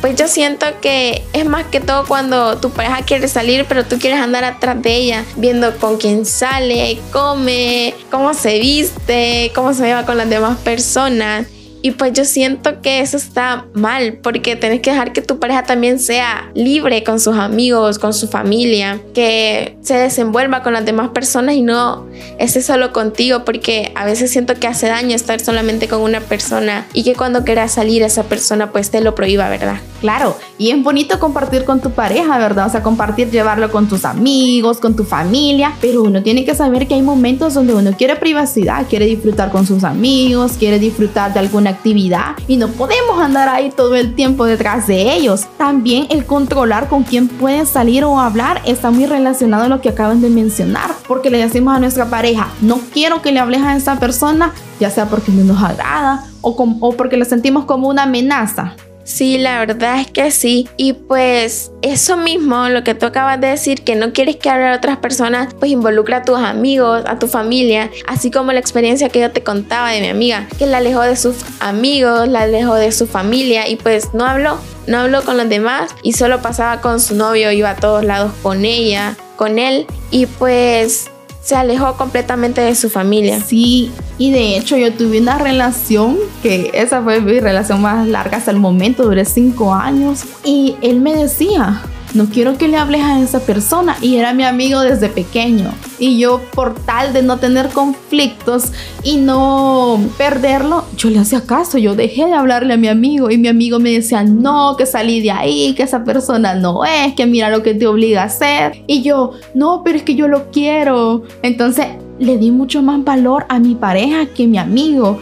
Pues 0.00 0.16
yo 0.16 0.26
siento 0.26 0.66
que 0.80 1.22
es 1.32 1.44
más 1.44 1.64
que 1.66 1.78
todo 1.78 2.04
cuando 2.06 2.58
tu 2.58 2.70
pareja 2.70 3.02
quiere 3.02 3.28
salir, 3.28 3.66
pero 3.68 3.84
tú 3.84 3.98
quieres 3.98 4.18
andar 4.18 4.42
atrás 4.42 4.82
de 4.82 4.94
ella, 4.96 5.24
viendo 5.36 5.76
con 5.76 5.96
quién 5.96 6.24
sale, 6.26 6.98
come, 7.12 7.94
cómo 8.10 8.34
se 8.34 8.58
viste, 8.58 9.52
cómo 9.54 9.74
se 9.74 9.84
lleva 9.84 10.04
con 10.04 10.16
las 10.16 10.28
demás 10.28 10.58
personas. 10.58 11.46
Y 11.82 11.90
pues 11.92 12.12
yo 12.12 12.24
siento 12.24 12.80
que 12.80 13.00
eso 13.00 13.16
está 13.16 13.66
mal 13.74 14.18
porque 14.22 14.54
tenés 14.56 14.80
que 14.80 14.90
dejar 14.90 15.12
que 15.12 15.20
tu 15.20 15.38
pareja 15.38 15.64
también 15.64 15.98
sea 15.98 16.50
libre 16.54 17.02
con 17.02 17.18
sus 17.18 17.36
amigos, 17.36 17.98
con 17.98 18.14
su 18.14 18.28
familia, 18.28 19.00
que 19.14 19.76
se 19.82 19.94
desenvuelva 19.94 20.62
con 20.62 20.72
las 20.72 20.84
demás 20.84 21.10
personas 21.10 21.56
y 21.56 21.62
no 21.62 22.06
esté 22.38 22.62
solo 22.62 22.92
contigo 22.92 23.44
porque 23.44 23.92
a 23.96 24.04
veces 24.04 24.30
siento 24.30 24.54
que 24.54 24.68
hace 24.68 24.86
daño 24.86 25.16
estar 25.16 25.40
solamente 25.40 25.88
con 25.88 26.00
una 26.00 26.20
persona 26.20 26.86
y 26.92 27.02
que 27.02 27.14
cuando 27.14 27.44
quieras 27.44 27.72
salir 27.72 28.02
esa 28.02 28.22
persona 28.24 28.70
pues 28.70 28.90
te 28.90 29.00
lo 29.00 29.14
prohíba, 29.14 29.48
¿verdad? 29.48 29.78
Claro, 30.02 30.36
y 30.58 30.70
es 30.70 30.82
bonito 30.82 31.20
compartir 31.20 31.64
con 31.64 31.80
tu 31.80 31.92
pareja, 31.92 32.36
¿verdad? 32.36 32.66
O 32.66 32.70
sea, 32.70 32.82
compartir, 32.82 33.30
llevarlo 33.30 33.70
con 33.70 33.88
tus 33.88 34.04
amigos, 34.04 34.78
con 34.78 34.96
tu 34.96 35.04
familia, 35.04 35.74
pero 35.80 36.02
uno 36.02 36.24
tiene 36.24 36.44
que 36.44 36.56
saber 36.56 36.88
que 36.88 36.94
hay 36.94 37.02
momentos 37.02 37.54
donde 37.54 37.72
uno 37.72 37.92
quiere 37.96 38.16
privacidad, 38.16 38.84
quiere 38.88 39.06
disfrutar 39.06 39.52
con 39.52 39.64
sus 39.64 39.84
amigos, 39.84 40.54
quiere 40.58 40.80
disfrutar 40.80 41.32
de 41.32 41.38
alguna 41.38 41.70
actividad 41.70 42.32
y 42.48 42.56
no 42.56 42.66
podemos 42.66 43.20
andar 43.20 43.48
ahí 43.48 43.70
todo 43.70 43.94
el 43.94 44.16
tiempo 44.16 44.44
detrás 44.44 44.88
de 44.88 45.14
ellos. 45.14 45.46
También 45.56 46.08
el 46.10 46.26
controlar 46.26 46.88
con 46.88 47.04
quién 47.04 47.28
pueden 47.28 47.64
salir 47.64 48.02
o 48.02 48.18
hablar 48.18 48.60
está 48.66 48.90
muy 48.90 49.06
relacionado 49.06 49.66
a 49.66 49.68
lo 49.68 49.80
que 49.80 49.90
acaban 49.90 50.20
de 50.20 50.30
mencionar, 50.30 50.90
porque 51.06 51.30
le 51.30 51.38
decimos 51.38 51.76
a 51.76 51.78
nuestra 51.78 52.06
pareja, 52.06 52.48
no 52.60 52.80
quiero 52.92 53.22
que 53.22 53.30
le 53.30 53.38
hables 53.38 53.62
a 53.62 53.76
esa 53.76 54.00
persona, 54.00 54.52
ya 54.80 54.90
sea 54.90 55.06
porque 55.06 55.30
no 55.30 55.44
nos 55.44 55.62
agrada 55.62 56.24
o, 56.40 56.50
o 56.80 56.92
porque 56.96 57.16
lo 57.16 57.24
sentimos 57.24 57.66
como 57.66 57.88
una 57.88 58.02
amenaza. 58.02 58.74
Sí, 59.04 59.38
la 59.38 59.58
verdad 59.58 60.00
es 60.00 60.10
que 60.10 60.30
sí. 60.30 60.68
Y 60.76 60.92
pues 60.92 61.72
eso 61.82 62.16
mismo, 62.16 62.68
lo 62.68 62.84
que 62.84 62.94
tú 62.94 63.06
acabas 63.06 63.40
de 63.40 63.48
decir, 63.48 63.82
que 63.82 63.96
no 63.96 64.12
quieres 64.12 64.36
que 64.36 64.48
hable 64.48 64.68
a 64.68 64.76
otras 64.76 64.98
personas, 64.98 65.54
pues 65.58 65.70
involucra 65.70 66.18
a 66.18 66.22
tus 66.22 66.38
amigos, 66.38 67.02
a 67.06 67.18
tu 67.18 67.26
familia, 67.26 67.90
así 68.06 68.30
como 68.30 68.52
la 68.52 68.60
experiencia 68.60 69.08
que 69.08 69.20
yo 69.20 69.30
te 69.30 69.42
contaba 69.42 69.90
de 69.90 70.00
mi 70.00 70.08
amiga, 70.08 70.46
que 70.58 70.66
la 70.66 70.78
alejó 70.78 71.02
de 71.02 71.16
sus 71.16 71.36
amigos, 71.60 72.28
la 72.28 72.42
alejó 72.42 72.74
de 72.74 72.92
su 72.92 73.06
familia 73.06 73.68
y 73.68 73.76
pues 73.76 74.14
no 74.14 74.24
habló, 74.24 74.58
no 74.86 74.98
habló 74.98 75.22
con 75.22 75.36
los 75.36 75.48
demás 75.48 75.90
y 76.02 76.12
solo 76.12 76.40
pasaba 76.40 76.80
con 76.80 77.00
su 77.00 77.14
novio, 77.14 77.50
iba 77.50 77.70
a 77.70 77.76
todos 77.76 78.04
lados 78.04 78.32
con 78.42 78.64
ella, 78.64 79.16
con 79.36 79.58
él 79.58 79.86
y 80.10 80.26
pues 80.26 81.10
se 81.42 81.56
alejó 81.56 81.94
completamente 81.94 82.60
de 82.60 82.74
su 82.74 82.88
familia. 82.88 83.40
Sí, 83.40 83.90
y 84.16 84.30
de 84.30 84.56
hecho 84.56 84.76
yo 84.76 84.92
tuve 84.92 85.20
una 85.20 85.38
relación, 85.38 86.16
que 86.42 86.70
esa 86.72 87.02
fue 87.02 87.20
mi 87.20 87.40
relación 87.40 87.82
más 87.82 88.06
larga 88.06 88.38
hasta 88.38 88.50
el 88.50 88.58
momento, 88.58 89.02
duré 89.02 89.24
cinco 89.24 89.74
años, 89.74 90.24
y 90.44 90.76
él 90.82 91.00
me 91.00 91.14
decía, 91.14 91.82
no 92.14 92.26
quiero 92.26 92.58
que 92.58 92.68
le 92.68 92.76
hables 92.76 93.02
a 93.02 93.20
esa 93.20 93.40
persona. 93.40 93.96
Y 94.00 94.16
era 94.16 94.34
mi 94.34 94.44
amigo 94.44 94.80
desde 94.80 95.08
pequeño. 95.08 95.72
Y 95.98 96.18
yo 96.18 96.40
por 96.54 96.74
tal 96.74 97.12
de 97.12 97.22
no 97.22 97.38
tener 97.38 97.68
conflictos 97.68 98.72
y 99.02 99.16
no 99.16 100.00
perderlo, 100.18 100.84
yo 100.96 101.10
le 101.10 101.18
hacía 101.18 101.42
caso, 101.42 101.78
yo 101.78 101.94
dejé 101.94 102.26
de 102.26 102.34
hablarle 102.34 102.74
a 102.74 102.76
mi 102.76 102.88
amigo 102.88 103.30
y 103.30 103.38
mi 103.38 103.48
amigo 103.48 103.78
me 103.78 103.92
decía, 103.92 104.22
no, 104.22 104.76
que 104.76 104.86
salí 104.86 105.20
de 105.20 105.30
ahí, 105.30 105.74
que 105.74 105.84
esa 105.84 106.04
persona 106.04 106.54
no 106.54 106.84
es, 106.84 107.14
que 107.14 107.26
mira 107.26 107.50
lo 107.50 107.62
que 107.62 107.74
te 107.74 107.86
obliga 107.86 108.22
a 108.22 108.26
hacer. 108.26 108.82
Y 108.86 109.02
yo, 109.02 109.32
no, 109.54 109.82
pero 109.84 109.96
es 109.96 110.02
que 110.02 110.14
yo 110.14 110.28
lo 110.28 110.50
quiero. 110.50 111.22
Entonces 111.42 111.86
le 112.18 112.38
di 112.38 112.50
mucho 112.50 112.82
más 112.82 113.02
valor 113.04 113.46
a 113.48 113.58
mi 113.58 113.74
pareja 113.74 114.26
que 114.26 114.44
a 114.44 114.46
mi 114.46 114.58
amigo. 114.58 115.20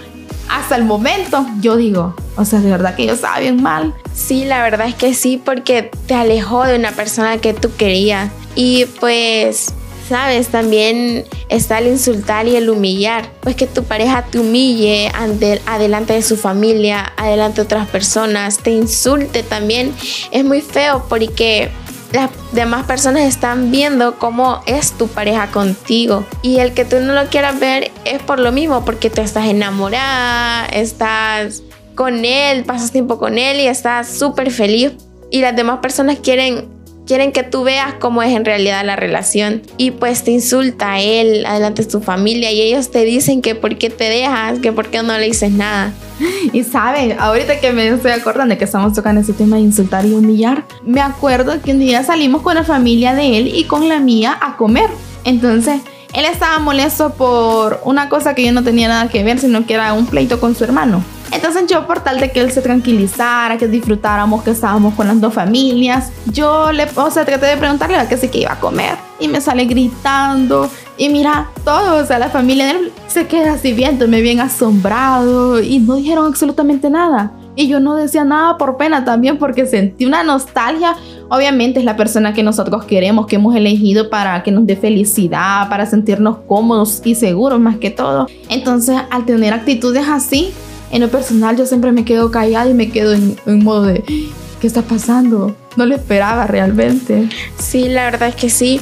Hasta 0.51 0.75
el 0.77 0.85
momento, 0.85 1.47
yo 1.61 1.77
digo, 1.77 2.15
o 2.37 2.45
sea, 2.45 2.59
de 2.59 2.71
verdad 2.71 2.97
que 2.97 3.07
yo 3.07 3.13
estaba 3.13 3.39
bien 3.39 3.63
mal. 3.63 3.95
Sí, 4.13 4.45
la 4.45 4.63
verdad 4.63 4.89
es 4.89 4.97
que 4.97 5.15
sí, 5.15 5.41
porque 5.43 5.91
te 6.07 6.15
alejó 6.15 6.65
de 6.65 6.77
una 6.77 6.91
persona 6.91 7.39
que 7.39 7.55
tú 7.55 7.75
querías. 7.77 8.31
Y 8.57 8.87
pues 8.99 9.73
sabes, 10.09 10.49
también 10.49 11.25
está 11.49 11.79
el 11.79 11.87
insultar 11.87 12.49
y 12.49 12.57
el 12.57 12.69
humillar. 12.69 13.31
Pues 13.41 13.55
que 13.55 13.69
tu 13.69 13.85
pareja 13.85 14.25
te 14.29 14.41
humille 14.41 15.13
ante, 15.15 15.63
adelante 15.67 16.15
de 16.15 16.23
su 16.23 16.37
familia, 16.37 17.13
adelante 17.17 17.61
de 17.61 17.63
otras 17.63 17.87
personas, 17.89 18.59
te 18.59 18.73
insulte 18.73 19.45
también. 19.45 19.95
Es 20.33 20.45
muy 20.45 20.63
feo 20.63 21.07
porque 21.09 21.71
las 22.13 22.31
demás 22.53 22.87
personas 22.87 23.23
están 23.23 23.71
viendo 23.71 24.19
cómo 24.19 24.63
es 24.67 24.93
tu 24.93 25.09
pareja 25.09 25.51
contigo. 25.51 26.25
Y 26.43 26.59
el 26.59 26.73
que 26.73 26.85
tú 26.85 26.97
no 27.01 27.15
lo 27.15 27.29
quieras 27.29 27.59
ver 27.61 27.91
es 28.05 28.23
por 28.23 28.39
lo 28.39 28.53
mismo, 28.53 28.85
porque 28.85 29.11
tú 29.11 29.21
estás 29.21 29.47
enamorada, 29.47 30.67
estás 30.67 31.63
con 31.95 32.25
él, 32.25 32.65
pasas 32.65 32.93
tiempo 32.93 33.19
con 33.19 33.39
él 33.39 33.61
y 33.61 33.67
estás 33.67 34.09
súper 34.09 34.51
feliz. 34.51 34.93
Y 35.31 35.41
las 35.41 35.55
demás 35.55 35.79
personas 35.81 36.19
quieren 36.19 36.80
quieren 37.11 37.33
que 37.33 37.43
tú 37.43 37.65
veas 37.65 37.95
cómo 37.95 38.23
es 38.23 38.37
en 38.37 38.45
realidad 38.45 38.85
la 38.85 38.95
relación 38.95 39.63
y 39.77 39.91
pues 39.91 40.23
te 40.23 40.31
insulta 40.31 40.93
a 40.93 41.01
él 41.01 41.45
adelante 41.45 41.83
de 41.83 41.91
su 41.91 42.01
familia 42.01 42.53
y 42.53 42.61
ellos 42.61 42.93
te 42.93 43.03
dicen 43.03 43.43
que 43.43 43.57
por 43.57 43.79
qué 43.79 43.91
te 43.91 44.05
dejas, 44.05 44.61
que 44.61 44.71
por 44.71 44.91
qué 44.91 45.03
no 45.03 45.19
le 45.19 45.27
dices 45.27 45.51
nada. 45.51 45.93
Y 46.53 46.63
saben, 46.63 47.19
ahorita 47.19 47.59
que 47.59 47.73
me 47.73 47.89
estoy 47.89 48.13
acordando 48.13 48.55
de 48.55 48.59
que 48.59 48.65
estamos 48.65 48.93
tocando 48.93 49.23
ese 49.23 49.33
tema 49.33 49.57
de 49.57 49.63
insultar 49.63 50.07
y 50.07 50.13
humillar, 50.13 50.65
me 50.85 51.01
acuerdo 51.01 51.61
que 51.61 51.73
un 51.73 51.81
día 51.81 52.05
salimos 52.05 52.43
con 52.43 52.55
la 52.55 52.63
familia 52.63 53.13
de 53.13 53.39
él 53.39 53.51
y 53.57 53.65
con 53.65 53.89
la 53.89 53.99
mía 53.99 54.39
a 54.41 54.57
comer. 54.57 54.89
Entonces, 55.25 55.81
él 56.13 56.25
estaba 56.25 56.61
molesto 56.61 57.15
por 57.15 57.81
una 57.85 58.09
cosa 58.09 58.37
que 58.37 58.45
yo 58.45 58.53
no 58.53 58.63
tenía 58.63 58.87
nada 58.87 59.09
que 59.09 59.25
ver, 59.25 59.41
sino 59.41 59.67
que 59.67 59.75
era 59.75 59.95
un 59.95 60.07
pleito 60.07 60.39
con 60.39 60.55
su 60.55 60.63
hermano. 60.63 61.03
Entonces 61.33 61.67
yo 61.69 61.87
por 61.87 62.01
tal 62.01 62.21
de 62.21 62.31
que 62.33 62.41
él 62.41 62.51
se 62.51 62.63
tranquilizara, 62.63 63.57
que 63.57 63.69
disfrutáramos 63.69 64.43
que 64.43 64.51
estábamos 64.51 64.95
con 64.95 65.07
las 65.07 65.21
dos 65.21 65.33
familias, 65.33 66.11
yo 66.27 66.73
le, 66.73 66.87
o 66.95 67.11
sea, 67.11 67.25
traté 67.25 67.47
de 67.47 67.57
preguntarle 67.57 67.97
a 67.97 68.09
qué 68.09 68.17
sí 68.17 68.29
que 68.29 68.39
iba 68.39 68.53
a 68.53 68.61
comer 68.61 68.97
y 69.19 69.29
me 69.29 69.41
sale 69.41 69.65
gritando 69.65 70.69
y 71.01 71.09
mira, 71.09 71.49
todo, 71.65 72.03
o 72.03 72.07
sea, 72.07 72.19
la 72.19 72.29
familia 72.29 72.75
se 73.07 73.27
queda 73.27 73.55
así 73.55 73.73
viéndome 73.73 74.21
bien 74.21 74.39
asombrado 74.41 75.63
y 75.63 75.79
no 75.79 75.97
dijeron 75.97 76.27
absolutamente 76.27 76.91
nada. 76.91 77.33
Y 77.57 77.69
yo 77.69 77.81
no 77.81 77.97
decía 77.97 78.23
nada 78.23 78.59
por 78.59 78.77
pena 78.77 79.05
también 79.05 79.39
porque 79.39 79.65
sentí 79.65 80.05
una 80.05 80.23
nostalgia. 80.23 80.97
Obviamente 81.31 81.79
es 81.79 81.87
la 81.87 81.97
persona 81.97 82.33
que 82.33 82.43
nosotros 82.43 82.85
queremos, 82.85 83.27
que 83.27 83.37
hemos 83.37 83.57
elegido 83.57 84.11
para 84.11 84.43
que 84.43 84.51
nos 84.51 84.67
dé 84.67 84.77
felicidad, 84.77 85.69
para 85.69 85.87
sentirnos 85.87 86.37
cómodos 86.47 87.01
y 87.03 87.15
seguros 87.15 87.59
más 87.61 87.77
que 87.77 87.91
todo. 87.91 88.29
Entonces 88.49 89.01
al 89.11 89.25
tener 89.25 89.55
actitudes 89.55 90.07
así, 90.07 90.53
en 90.91 91.01
lo 91.01 91.09
personal 91.09 91.57
yo 91.57 91.67
siempre 91.67 91.93
me 91.93 92.05
quedo 92.05 92.31
callada 92.31 92.69
y 92.69 92.75
me 92.75 92.91
quedo 92.91 93.13
en, 93.13 93.65
modo 93.65 93.85
de, 93.85 94.03
¿qué 94.61 94.67
está 94.67 94.83
pasando? 94.83 95.57
No 95.77 95.87
lo 95.87 95.95
esperaba 95.95 96.47
realmente. 96.47 97.29
Sí, 97.59 97.89
la 97.89 98.05
verdad 98.05 98.31
es 98.31 98.35
que 98.35 98.51
sí. 98.51 98.81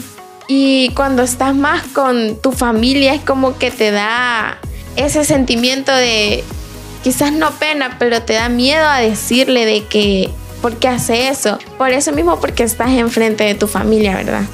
Y 0.49 0.91
cuando 0.91 1.23
estás 1.23 1.55
más 1.55 1.83
con 1.89 2.37
tu 2.37 2.53
familia 2.53 3.15
es 3.15 3.21
como 3.21 3.59
que 3.59 3.71
te 3.71 3.91
da 3.91 4.59
ese 4.97 5.25
sentimiento 5.25 5.93
de, 5.93 6.43
quizás 7.03 7.33
no 7.33 7.51
pena, 7.53 7.97
pero 7.99 8.23
te 8.23 8.33
da 8.33 8.49
miedo 8.49 8.87
a 8.87 8.99
decirle 8.99 9.67
de 9.67 9.85
que, 9.85 10.31
¿por 10.63 10.77
qué 10.77 10.89
hace 10.89 11.29
eso? 11.29 11.59
Por 11.77 11.91
eso 11.91 12.13
mismo, 12.13 12.41
porque 12.41 12.63
estás 12.63 12.91
enfrente 12.91 13.45
de 13.45 13.55
tu 13.55 13.67
familia, 13.67 14.17
¿verdad? 14.17 14.45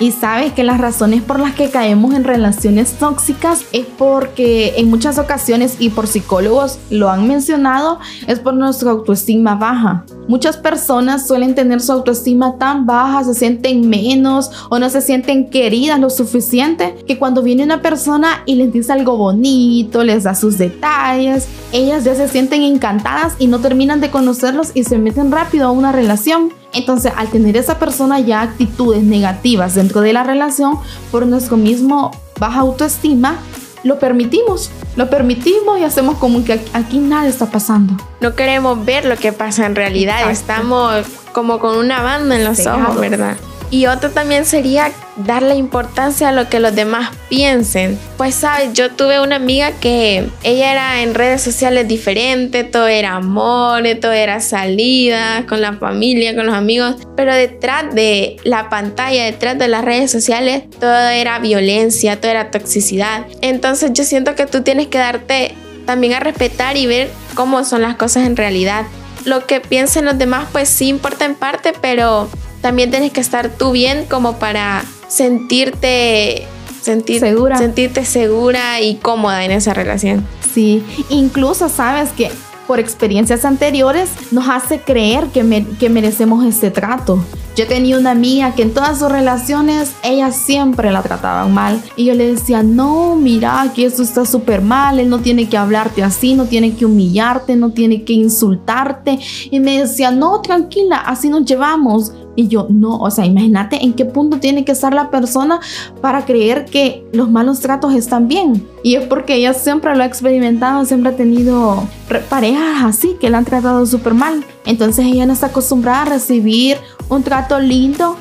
Y 0.00 0.12
sabes 0.12 0.54
que 0.54 0.64
las 0.64 0.80
razones 0.80 1.22
por 1.22 1.38
las 1.38 1.54
que 1.54 1.68
caemos 1.68 2.14
en 2.14 2.24
relaciones 2.24 2.94
tóxicas 2.94 3.66
es 3.72 3.84
porque 3.84 4.72
en 4.78 4.88
muchas 4.88 5.18
ocasiones, 5.18 5.76
y 5.78 5.90
por 5.90 6.06
psicólogos 6.06 6.78
lo 6.88 7.10
han 7.10 7.28
mencionado, 7.28 7.98
es 8.26 8.38
por 8.38 8.54
nuestra 8.54 8.92
autoestima 8.92 9.56
baja. 9.56 10.06
Muchas 10.26 10.56
personas 10.56 11.26
suelen 11.26 11.54
tener 11.54 11.82
su 11.82 11.92
autoestima 11.92 12.56
tan 12.56 12.86
baja, 12.86 13.24
se 13.24 13.34
sienten 13.34 13.90
menos 13.90 14.50
o 14.70 14.78
no 14.78 14.88
se 14.88 15.02
sienten 15.02 15.50
queridas 15.50 16.00
lo 16.00 16.08
suficiente 16.08 16.96
que 17.06 17.18
cuando 17.18 17.42
viene 17.42 17.62
una 17.62 17.82
persona 17.82 18.42
y 18.46 18.54
les 18.54 18.72
dice 18.72 18.94
algo 18.94 19.18
bonito, 19.18 20.02
les 20.02 20.22
da 20.22 20.34
sus 20.34 20.56
detalles, 20.56 21.46
ellas 21.72 22.04
ya 22.04 22.14
se 22.14 22.26
sienten 22.26 22.62
encantadas 22.62 23.34
y 23.38 23.48
no 23.48 23.58
terminan 23.58 24.00
de 24.00 24.10
conocerlos 24.10 24.70
y 24.72 24.84
se 24.84 24.96
meten 24.96 25.30
rápido 25.30 25.66
a 25.66 25.72
una 25.72 25.92
relación. 25.92 26.58
Entonces, 26.72 27.12
al 27.16 27.28
tener 27.28 27.56
esa 27.56 27.78
persona 27.78 28.20
ya 28.20 28.42
actitudes 28.42 29.02
negativas 29.02 29.74
dentro 29.74 30.00
de 30.00 30.12
la 30.12 30.22
relación, 30.22 30.78
por 31.10 31.26
nuestro 31.26 31.56
mismo 31.56 32.10
baja 32.38 32.60
autoestima, 32.60 33.38
lo 33.82 33.98
permitimos, 33.98 34.70
lo 34.96 35.08
permitimos 35.08 35.78
y 35.78 35.84
hacemos 35.84 36.18
como 36.18 36.44
que 36.44 36.60
aquí 36.72 36.98
nada 36.98 37.26
está 37.26 37.46
pasando. 37.46 37.96
No 38.20 38.34
queremos 38.34 38.84
ver 38.84 39.04
lo 39.04 39.16
que 39.16 39.32
pasa 39.32 39.66
en 39.66 39.74
realidad, 39.74 40.30
estamos 40.30 41.04
como 41.32 41.58
con 41.58 41.76
una 41.76 42.02
banda 42.02 42.36
en 42.36 42.44
los 42.44 42.66
ojos, 42.66 43.00
¿verdad? 43.00 43.36
Y 43.70 43.86
otro 43.86 44.10
también 44.10 44.44
sería 44.44 44.90
darle 45.16 45.54
importancia 45.54 46.30
a 46.30 46.32
lo 46.32 46.48
que 46.48 46.58
los 46.58 46.74
demás 46.74 47.10
piensen. 47.28 47.98
Pues 48.16 48.34
sabes, 48.34 48.72
yo 48.72 48.90
tuve 48.90 49.20
una 49.20 49.36
amiga 49.36 49.72
que 49.80 50.28
ella 50.42 50.72
era 50.72 51.02
en 51.02 51.14
redes 51.14 51.42
sociales 51.42 51.86
diferente, 51.86 52.64
todo 52.64 52.88
era 52.88 53.14
amor, 53.14 53.82
todo 54.00 54.12
era 54.12 54.40
salida 54.40 55.46
con 55.48 55.60
la 55.60 55.74
familia, 55.74 56.34
con 56.34 56.46
los 56.46 56.54
amigos, 56.54 56.96
pero 57.16 57.34
detrás 57.34 57.94
de 57.94 58.36
la 58.42 58.68
pantalla, 58.68 59.24
detrás 59.24 59.58
de 59.58 59.68
las 59.68 59.84
redes 59.84 60.10
sociales, 60.10 60.64
todo 60.80 61.08
era 61.08 61.38
violencia, 61.38 62.20
todo 62.20 62.30
era 62.30 62.50
toxicidad. 62.50 63.26
Entonces 63.40 63.92
yo 63.92 64.04
siento 64.04 64.34
que 64.34 64.46
tú 64.46 64.62
tienes 64.62 64.88
que 64.88 64.98
darte 64.98 65.54
también 65.86 66.14
a 66.14 66.20
respetar 66.20 66.76
y 66.76 66.86
ver 66.86 67.10
cómo 67.34 67.64
son 67.64 67.82
las 67.82 67.96
cosas 67.96 68.26
en 68.26 68.36
realidad. 68.36 68.84
Lo 69.24 69.46
que 69.46 69.60
piensen 69.60 70.06
los 70.06 70.18
demás 70.18 70.48
pues 70.50 70.68
sí 70.68 70.88
importa 70.88 71.24
en 71.24 71.34
parte, 71.34 71.72
pero 71.80 72.28
también 72.60 72.90
tienes 72.90 73.12
que 73.12 73.20
estar 73.20 73.50
tú 73.50 73.72
bien 73.72 74.06
como 74.06 74.38
para 74.38 74.84
sentirte 75.08 76.46
sentir, 76.80 77.20
segura. 77.20 77.58
sentirte 77.58 78.04
segura 78.04 78.80
y 78.80 78.96
cómoda 78.96 79.44
en 79.44 79.50
esa 79.50 79.74
relación. 79.74 80.26
Sí, 80.54 80.82
incluso 81.08 81.68
sabes 81.68 82.10
que 82.10 82.30
por 82.66 82.78
experiencias 82.78 83.44
anteriores 83.44 84.10
nos 84.30 84.48
hace 84.48 84.80
creer 84.80 85.26
que, 85.26 85.64
que 85.78 85.88
merecemos 85.88 86.44
este 86.44 86.70
trato. 86.70 87.18
Yo 87.56 87.66
tenía 87.66 87.98
una 87.98 88.12
amiga 88.12 88.54
que 88.54 88.62
en 88.62 88.72
todas 88.72 89.00
sus 89.00 89.10
relaciones 89.10 89.92
ella 90.02 90.30
siempre 90.30 90.90
la 90.92 91.02
trataban 91.02 91.52
mal 91.52 91.82
y 91.96 92.06
yo 92.06 92.14
le 92.14 92.32
decía, 92.32 92.62
no, 92.62 93.16
mira, 93.16 93.70
que 93.74 93.86
eso 93.86 94.02
está 94.02 94.24
súper 94.24 94.62
mal, 94.62 94.98
él 94.98 95.08
no 95.08 95.18
tiene 95.18 95.48
que 95.48 95.56
hablarte 95.56 96.02
así, 96.02 96.34
no 96.34 96.46
tiene 96.46 96.74
que 96.74 96.86
humillarte, 96.86 97.56
no 97.56 97.70
tiene 97.70 98.04
que 98.04 98.12
insultarte. 98.12 99.18
Y 99.50 99.60
me 99.60 99.80
decía, 99.80 100.10
no, 100.10 100.40
tranquila, 100.40 100.98
así 100.98 101.28
nos 101.28 101.44
llevamos. 101.44 102.12
Y 102.36 102.48
yo, 102.48 102.68
no, 102.70 102.96
o 102.98 103.10
sea, 103.10 103.26
imagínate 103.26 103.84
en 103.84 103.92
qué 103.92 104.04
punto 104.04 104.38
tiene 104.38 104.64
que 104.64 104.72
estar 104.72 104.94
la 104.94 105.10
persona 105.10 105.60
para 106.00 106.24
creer 106.24 106.64
que 106.64 107.04
los 107.12 107.28
malos 107.30 107.60
tratos 107.60 107.92
están 107.92 108.28
bien. 108.28 108.66
Y 108.82 108.94
es 108.94 109.04
porque 109.06 109.34
ella 109.34 109.52
siempre 109.52 109.94
lo 109.96 110.02
ha 110.02 110.06
experimentado, 110.06 110.84
siempre 110.84 111.12
ha 111.12 111.16
tenido 111.16 111.82
parejas 112.28 112.84
así 112.84 113.16
que 113.20 113.28
la 113.28 113.38
han 113.38 113.44
tratado 113.44 113.84
súper 113.84 114.14
mal. 114.14 114.44
Entonces 114.64 115.04
ella 115.06 115.26
no 115.26 115.32
está 115.32 115.46
acostumbrada 115.46 116.02
a 116.02 116.04
recibir 116.06 116.76
un 117.10 117.22
trato 117.22 117.60
lindo, 117.60 118.16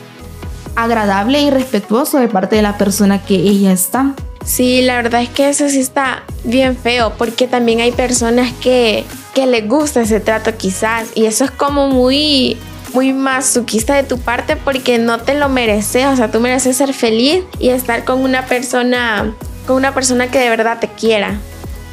agradable 0.75 1.41
y 1.41 1.50
respetuoso 1.50 2.19
de 2.19 2.27
parte 2.27 2.58
de 2.58 2.62
la 2.62 2.77
persona 2.77 3.24
que 3.24 3.36
ella 3.36 3.72
está. 3.72 4.13
Sí, 4.46 4.81
la 4.81 4.96
verdad 4.96 5.22
es 5.22 5.29
que 5.29 5.50
eso 5.50 5.69
sí 5.69 5.79
está 5.79 6.24
bien 6.43 6.75
feo 6.75 7.13
porque 7.17 7.48
también 7.48 7.81
hay 7.81 7.91
personas 7.91 8.51
que, 8.62 9.05
que 9.34 9.46
les 9.46 9.67
gusta 9.67 10.01
ese 10.01 10.19
trato 10.19 10.55
quizás 10.58 11.10
y 11.15 11.25
eso 11.25 11.46
es 11.46 11.51
como 11.51 11.88
muy 11.88 12.58
muy 12.93 13.13
masoquista 13.13 13.96
de 13.96 14.03
tu 14.03 14.17
parte 14.17 14.55
porque 14.55 14.98
no 14.98 15.19
te 15.19 15.36
lo 15.36 15.48
mereces, 15.50 16.08
o 16.08 16.15
sea, 16.15 16.31
tú 16.31 16.39
mereces 16.39 16.77
ser 16.77 16.93
feliz 16.93 17.43
y 17.60 17.69
estar 17.69 18.03
con 18.03 18.22
una 18.22 18.46
persona, 18.46 19.36
con 19.67 19.75
una 19.75 19.93
persona 19.93 20.31
que 20.31 20.39
de 20.39 20.50
verdad 20.50 20.79
te 20.79 20.88
quiera. 20.88 21.39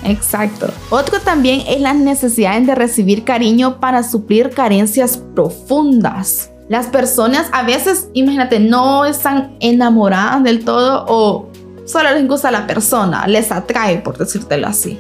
Exacto. 0.04 0.72
Otro 0.90 1.20
también 1.20 1.64
es 1.68 1.80
la 1.80 1.92
necesidad 1.92 2.60
de 2.60 2.74
recibir 2.74 3.24
cariño 3.24 3.80
para 3.80 4.02
suplir 4.02 4.50
carencias 4.50 5.18
profundas. 5.34 6.50
Las 6.68 6.86
personas 6.86 7.46
a 7.52 7.62
veces, 7.62 8.08
imagínate, 8.12 8.58
no 8.58 9.04
están 9.04 9.56
enamoradas 9.60 10.42
del 10.42 10.64
todo 10.64 11.04
o 11.08 11.48
solo 11.84 12.10
les 12.12 12.26
gusta 12.26 12.50
la 12.50 12.66
persona, 12.66 13.26
les 13.28 13.52
atrae, 13.52 13.98
por 13.98 14.18
decírtelo 14.18 14.66
así. 14.66 14.98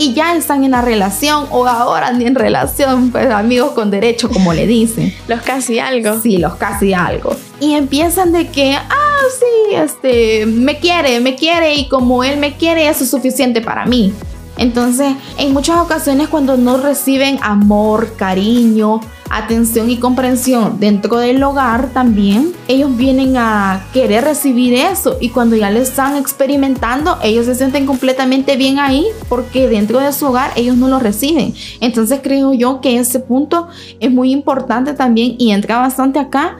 y 0.00 0.14
ya 0.14 0.36
están 0.36 0.62
en 0.62 0.70
la 0.70 0.80
relación 0.80 1.46
o 1.50 1.66
ahora 1.66 2.12
ni 2.12 2.24
en 2.24 2.36
relación, 2.36 3.10
pues 3.10 3.28
amigos 3.32 3.72
con 3.72 3.90
derecho, 3.90 4.28
como 4.30 4.54
le 4.54 4.68
dicen. 4.68 5.12
Los 5.26 5.42
casi 5.42 5.80
algo. 5.80 6.20
Sí, 6.20 6.38
los 6.38 6.54
casi 6.54 6.94
algo. 6.94 7.34
Y 7.58 7.74
empiezan 7.74 8.30
de 8.30 8.46
que, 8.46 8.76
ah, 8.76 9.18
sí, 9.40 9.74
este, 9.74 10.46
me 10.46 10.78
quiere, 10.78 11.18
me 11.18 11.34
quiere 11.34 11.74
y 11.74 11.88
como 11.88 12.22
él 12.22 12.38
me 12.38 12.56
quiere, 12.56 12.88
eso 12.88 13.02
es 13.02 13.10
suficiente 13.10 13.60
para 13.60 13.86
mí. 13.86 14.14
Entonces, 14.56 15.14
en 15.36 15.52
muchas 15.52 15.78
ocasiones 15.78 16.28
cuando 16.28 16.56
no 16.56 16.76
reciben 16.76 17.38
amor, 17.42 18.14
cariño, 18.16 19.00
atención 19.30 19.90
y 19.90 19.98
comprensión 19.98 20.80
dentro 20.80 21.18
del 21.18 21.42
hogar 21.42 21.90
también, 21.92 22.52
ellos 22.66 22.96
vienen 22.96 23.36
a 23.36 23.86
querer 23.92 24.24
recibir 24.24 24.74
eso 24.74 25.16
y 25.20 25.30
cuando 25.30 25.56
ya 25.56 25.70
lo 25.70 25.78
están 25.78 26.16
experimentando, 26.16 27.18
ellos 27.22 27.46
se 27.46 27.54
sienten 27.54 27.86
completamente 27.86 28.56
bien 28.56 28.78
ahí 28.78 29.06
porque 29.28 29.68
dentro 29.68 30.00
de 30.00 30.12
su 30.12 30.26
hogar 30.26 30.52
ellos 30.56 30.76
no 30.76 30.88
lo 30.88 30.98
reciben. 30.98 31.54
Entonces 31.80 32.20
creo 32.22 32.52
yo 32.52 32.80
que 32.80 32.98
ese 32.98 33.20
punto 33.20 33.68
es 34.00 34.10
muy 34.10 34.32
importante 34.32 34.94
también 34.94 35.36
y 35.38 35.50
entra 35.50 35.78
bastante 35.78 36.18
acá 36.18 36.56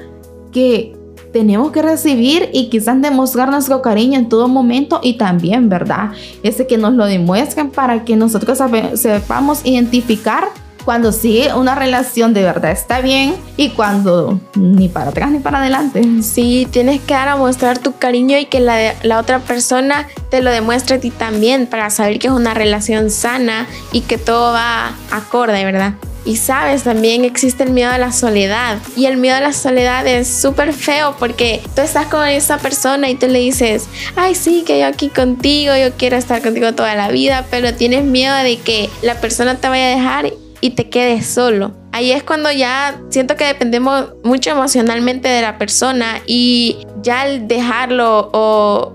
que 0.52 0.94
tenemos 1.32 1.72
que 1.72 1.82
recibir 1.82 2.48
y 2.52 2.68
quizás 2.68 3.00
demostrar 3.00 3.50
nuestro 3.50 3.82
cariño 3.82 4.18
en 4.18 4.28
todo 4.28 4.48
momento 4.48 5.00
y 5.02 5.18
también, 5.18 5.68
¿verdad? 5.68 6.12
Ese 6.42 6.66
que 6.66 6.78
nos 6.78 6.94
lo 6.94 7.04
demuestren 7.06 7.70
para 7.70 8.04
que 8.04 8.16
nosotros 8.16 8.58
sepamos 8.94 9.60
identificar 9.64 10.48
cuando 10.88 11.12
sigue 11.12 11.52
una 11.52 11.74
relación 11.74 12.32
de 12.32 12.42
verdad 12.42 12.70
está 12.70 13.02
bien 13.02 13.36
y 13.58 13.72
cuando 13.72 14.40
ni 14.54 14.88
para 14.88 15.10
atrás 15.10 15.30
ni 15.30 15.38
para 15.38 15.58
adelante. 15.58 16.00
Sí, 16.22 16.66
tienes 16.70 17.02
que 17.02 17.12
dar 17.12 17.28
a 17.28 17.36
mostrar 17.36 17.78
tu 17.78 17.98
cariño 17.98 18.38
y 18.38 18.46
que 18.46 18.58
la, 18.58 18.94
la 19.02 19.18
otra 19.18 19.40
persona 19.40 20.08
te 20.30 20.40
lo 20.40 20.50
demuestre 20.50 20.96
a 20.96 20.98
ti 20.98 21.10
también 21.10 21.66
para 21.66 21.90
saber 21.90 22.18
que 22.18 22.28
es 22.28 22.32
una 22.32 22.54
relación 22.54 23.10
sana 23.10 23.66
y 23.92 24.00
que 24.00 24.16
todo 24.16 24.54
va 24.54 24.94
acorde, 25.10 25.62
¿verdad? 25.62 25.92
Y 26.24 26.36
sabes, 26.36 26.84
también 26.84 27.26
existe 27.26 27.64
el 27.64 27.70
miedo 27.70 27.90
a 27.90 27.98
la 27.98 28.10
soledad. 28.10 28.78
Y 28.96 29.04
el 29.04 29.18
miedo 29.18 29.36
a 29.36 29.40
la 29.40 29.52
soledad 29.52 30.06
es 30.06 30.26
súper 30.26 30.72
feo 30.72 31.16
porque 31.18 31.60
tú 31.76 31.82
estás 31.82 32.06
con 32.06 32.26
esa 32.26 32.56
persona 32.56 33.10
y 33.10 33.14
tú 33.14 33.26
le 33.26 33.40
dices, 33.40 33.84
ay, 34.16 34.34
sí, 34.34 34.64
que 34.66 34.80
yo 34.80 34.86
aquí 34.86 35.10
contigo, 35.10 35.74
yo 35.76 35.92
quiero 35.98 36.16
estar 36.16 36.40
contigo 36.40 36.72
toda 36.72 36.94
la 36.94 37.10
vida, 37.10 37.44
pero 37.50 37.74
tienes 37.74 38.04
miedo 38.04 38.34
de 38.36 38.56
que 38.56 38.88
la 39.02 39.16
persona 39.16 39.56
te 39.56 39.68
vaya 39.68 39.92
a 39.92 39.96
dejar 39.96 40.32
y 40.60 40.70
te 40.70 40.88
quedes 40.88 41.26
solo. 41.26 41.72
Ahí 41.92 42.12
es 42.12 42.22
cuando 42.22 42.52
ya 42.52 43.00
siento 43.08 43.36
que 43.36 43.44
dependemos 43.44 44.08
mucho 44.22 44.50
emocionalmente 44.50 45.28
de 45.28 45.42
la 45.42 45.58
persona 45.58 46.20
y 46.26 46.86
ya 47.02 47.22
al 47.22 47.48
dejarlo 47.48 48.30
o, 48.32 48.92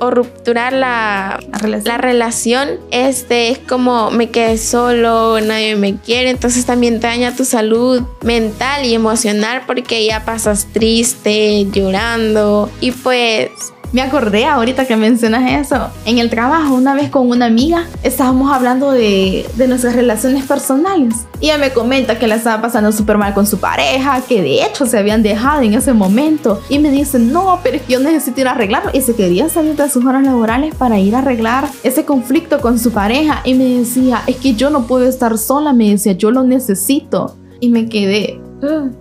o 0.00 0.10
rupturar 0.10 0.72
la, 0.72 1.40
la, 1.62 1.98
relación. 1.98 2.80
este 2.90 3.50
es 3.50 3.58
como 3.58 4.10
me 4.10 4.30
quedé 4.30 4.58
solo, 4.58 5.40
nadie 5.40 5.76
me 5.76 5.96
quiere, 5.96 6.30
entonces 6.30 6.66
también 6.66 7.00
daña 7.00 7.34
tu 7.34 7.44
salud 7.44 8.02
mental 8.22 8.84
y 8.84 8.94
emocional 8.94 9.62
porque 9.66 10.04
ya 10.04 10.24
pasas 10.24 10.66
triste, 10.72 11.66
llorando 11.70 12.70
y 12.80 12.90
pues 12.90 13.50
me 13.92 14.02
acordé 14.02 14.44
ahorita 14.44 14.86
que 14.86 14.96
mencionas 14.96 15.66
eso. 15.66 15.88
En 16.04 16.18
el 16.18 16.28
trabajo, 16.28 16.74
una 16.74 16.94
vez 16.94 17.10
con 17.10 17.28
una 17.28 17.46
amiga, 17.46 17.86
estábamos 18.02 18.52
hablando 18.52 18.90
de, 18.90 19.46
nuestras 19.68 19.94
relaciones 19.94 20.44
personales. 20.44 21.14
Y 21.40 21.46
ella 21.46 21.58
me 21.58 21.72
comenta 21.72 22.18
que 22.18 22.26
la 22.26 22.36
estaba 22.36 22.60
pasando 22.60 22.92
súper 22.92 23.18
mal 23.18 23.34
con 23.34 23.46
su 23.46 23.58
pareja, 23.58 24.20
que 24.28 24.42
de 24.42 24.64
hecho 24.64 24.86
se 24.86 24.98
habían 24.98 25.22
dejado 25.22 25.62
en 25.62 25.74
ese 25.74 25.92
momento. 25.92 26.60
Y 26.68 26.78
me 26.78 26.90
dice, 26.90 27.18
no, 27.18 27.60
pero 27.62 27.76
es 27.76 27.82
que 27.82 27.94
yo 27.94 28.00
necesito 28.00 28.40
ir 28.40 28.48
a 28.48 28.52
arreglarlo. 28.52 28.90
Y 28.92 29.00
se 29.00 29.14
quería 29.14 29.48
salir 29.48 29.76
de 29.76 29.88
sus 29.88 30.04
horas 30.04 30.24
laborales 30.24 30.74
para 30.74 30.98
ir 30.98 31.14
a 31.14 31.20
arreglar 31.20 31.68
ese 31.82 32.04
conflicto 32.04 32.60
con 32.60 32.78
su 32.78 32.92
pareja. 32.92 33.40
Y 33.44 33.54
me 33.54 33.64
decía, 33.64 34.22
es 34.26 34.36
que 34.36 34.54
yo 34.54 34.70
no 34.70 34.86
puedo 34.86 35.06
estar 35.06 35.38
sola, 35.38 35.72
me 35.72 35.90
decía, 35.90 36.12
yo 36.12 36.30
lo 36.30 36.42
necesito. 36.42 37.36
Y 37.60 37.70
me 37.70 37.88
quedé, 37.88 38.40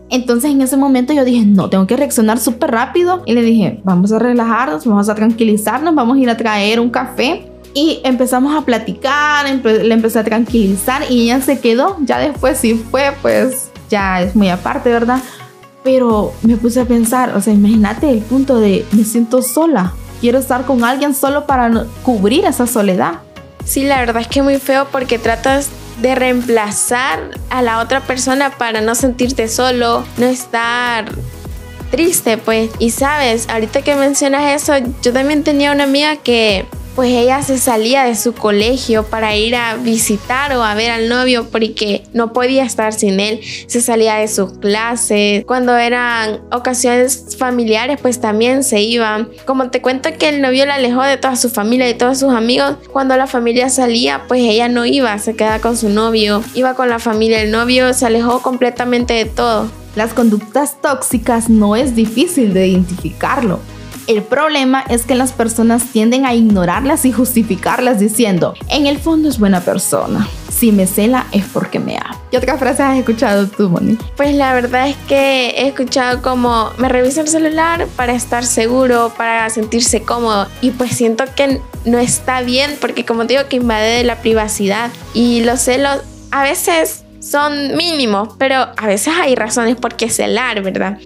entonces 0.09 0.51
en 0.51 0.61
ese 0.61 0.77
momento 0.77 1.13
yo 1.13 1.25
dije, 1.25 1.45
no, 1.45 1.69
tengo 1.69 1.87
que 1.87 1.97
reaccionar 1.97 2.39
súper 2.39 2.71
rápido. 2.71 3.23
Y 3.25 3.33
le 3.33 3.41
dije, 3.41 3.81
vamos 3.83 4.11
a 4.11 4.19
relajarnos, 4.19 4.85
vamos 4.85 5.09
a 5.09 5.15
tranquilizarnos, 5.15 5.95
vamos 5.95 6.17
a 6.17 6.19
ir 6.19 6.29
a 6.29 6.37
traer 6.37 6.79
un 6.79 6.89
café. 6.89 7.51
Y 7.73 7.99
empezamos 8.03 8.55
a 8.55 8.65
platicar, 8.65 9.45
le 9.63 9.93
empecé 9.93 10.19
a 10.19 10.23
tranquilizar 10.23 11.03
y 11.09 11.23
ella 11.23 11.41
se 11.41 11.59
quedó. 11.59 11.97
Ya 12.01 12.17
después 12.17 12.57
sí 12.57 12.73
fue, 12.89 13.13
pues 13.21 13.71
ya 13.89 14.21
es 14.21 14.35
muy 14.35 14.49
aparte, 14.49 14.89
¿verdad? 14.89 15.21
Pero 15.83 16.33
me 16.41 16.57
puse 16.57 16.81
a 16.81 16.85
pensar, 16.85 17.35
o 17.35 17.41
sea, 17.41 17.53
imagínate 17.53 18.09
el 18.09 18.19
punto 18.19 18.59
de 18.59 18.85
me 18.91 19.03
siento 19.03 19.41
sola. 19.41 19.93
Quiero 20.21 20.39
estar 20.39 20.65
con 20.65 20.83
alguien 20.83 21.13
solo 21.13 21.45
para 21.45 21.85
cubrir 22.03 22.45
esa 22.45 22.65
soledad. 22.65 23.19
Sí, 23.63 23.83
la 23.83 23.99
verdad 23.99 24.21
es 24.21 24.27
que 24.27 24.39
es 24.39 24.45
muy 24.45 24.57
feo 24.57 24.87
porque 24.91 25.19
tratas 25.19 25.69
de 26.01 26.15
reemplazar 26.15 27.31
a 27.49 27.61
la 27.61 27.79
otra 27.79 28.01
persona 28.01 28.51
para 28.57 28.81
no 28.81 28.95
sentirte 28.95 29.47
solo, 29.47 30.05
no 30.17 30.25
estar 30.25 31.05
triste, 31.91 32.37
pues. 32.37 32.69
Y 32.79 32.91
sabes, 32.91 33.47
ahorita 33.49 33.81
que 33.81 33.95
mencionas 33.95 34.61
eso, 34.61 34.73
yo 35.01 35.13
también 35.13 35.43
tenía 35.43 35.71
una 35.71 35.85
amiga 35.85 36.17
que 36.17 36.65
pues 36.95 37.11
ella 37.11 37.43
se 37.43 37.59
salía 37.59 38.05
de 38.05 38.15
su 38.15 38.33
colegio 38.33 39.05
para 39.05 39.35
ir 39.35 39.55
a 39.55 39.75
visitar 39.75 40.51
o 40.53 40.63
a 40.63 40.73
ver 40.73 40.89
al 40.89 41.09
novio 41.09 41.47
porque 41.51 42.06
no 42.17 42.33
podía 42.33 42.63
estar 42.63 42.91
sin 42.91 43.19
él. 43.19 43.39
Se 43.67 43.79
salía 43.79 44.15
de 44.15 44.27
sus 44.27 44.57
clases. 44.57 45.45
Cuando 45.45 45.77
eran 45.77 46.41
ocasiones 46.51 47.37
familiares, 47.37 47.99
pues 48.01 48.19
también 48.19 48.63
se 48.63 48.81
iba. 48.81 49.27
Como 49.45 49.69
te 49.69 49.81
cuento 49.81 50.09
que 50.17 50.29
el 50.29 50.41
novio 50.41 50.65
la 50.65 50.75
alejó 50.75 51.03
de 51.03 51.17
toda 51.17 51.35
su 51.35 51.49
familia 51.49 51.89
y 51.89 51.93
todos 51.93 52.19
sus 52.19 52.33
amigos, 52.33 52.75
cuando 52.91 53.15
la 53.15 53.27
familia 53.27 53.69
salía, 53.69 54.23
pues 54.27 54.41
ella 54.41 54.67
no 54.67 54.85
iba, 54.85 55.17
se 55.19 55.35
quedaba 55.35 55.59
con 55.59 55.77
su 55.77 55.89
novio, 55.89 56.43
iba 56.53 56.73
con 56.73 56.89
la 56.89 56.99
familia. 56.99 57.41
El 57.41 57.51
novio 57.51 57.93
se 57.93 58.05
alejó 58.05 58.41
completamente 58.41 59.13
de 59.13 59.25
todo. 59.25 59.69
Las 59.95 60.13
conductas 60.13 60.81
tóxicas 60.81 61.49
no 61.49 61.75
es 61.75 61.95
difícil 61.95 62.53
de 62.53 62.67
identificarlo. 62.67 63.59
El 64.07 64.23
problema 64.23 64.85
es 64.87 65.05
que 65.05 65.15
las 65.15 65.33
personas 65.33 65.91
tienden 65.91 66.25
a 66.25 66.33
ignorarlas 66.33 67.03
y 67.03 67.11
justificarlas 67.11 67.99
diciendo, 67.99 68.53
en 68.69 68.87
el 68.87 68.99
fondo 68.99 69.27
es 69.27 69.37
buena 69.37 69.59
persona. 69.59 70.25
Si 70.49 70.71
me 70.71 70.87
cela 70.87 71.27
es 71.33 71.43
porque 71.43 71.77
me 71.79 71.97
ama. 71.97 72.17
¿Qué 72.31 72.37
otra 72.37 72.57
frase 72.57 72.83
has 72.83 72.97
escuchado 72.97 73.47
tú, 73.47 73.69
Moni? 73.69 73.97
Pues 74.15 74.33
la 74.33 74.53
verdad 74.53 74.87
es 74.87 74.95
que 75.09 75.49
he 75.49 75.67
escuchado 75.67 76.21
como 76.21 76.71
me 76.77 76.87
reviso 76.87 77.19
el 77.19 77.27
celular 77.27 77.85
para 77.97 78.13
estar 78.13 78.45
seguro, 78.45 79.11
para 79.17 79.49
sentirse 79.49 80.01
cómodo. 80.01 80.47
Y 80.61 80.71
pues 80.71 80.91
siento 80.95 81.25
que 81.35 81.59
no 81.83 81.99
está 81.99 82.41
bien 82.41 82.77
porque 82.79 83.05
como 83.05 83.25
digo 83.25 83.41
que 83.49 83.57
invade 83.57 84.05
la 84.05 84.21
privacidad 84.21 84.89
y 85.13 85.41
los 85.41 85.59
celos 85.59 85.99
a 86.31 86.43
veces 86.43 87.03
son 87.19 87.75
mínimos, 87.75 88.29
pero 88.37 88.67
a 88.77 88.87
veces 88.87 89.13
hay 89.21 89.35
razones 89.35 89.75
por 89.75 89.95
qué 89.95 90.09
celar, 90.09 90.61
¿verdad? 90.61 90.97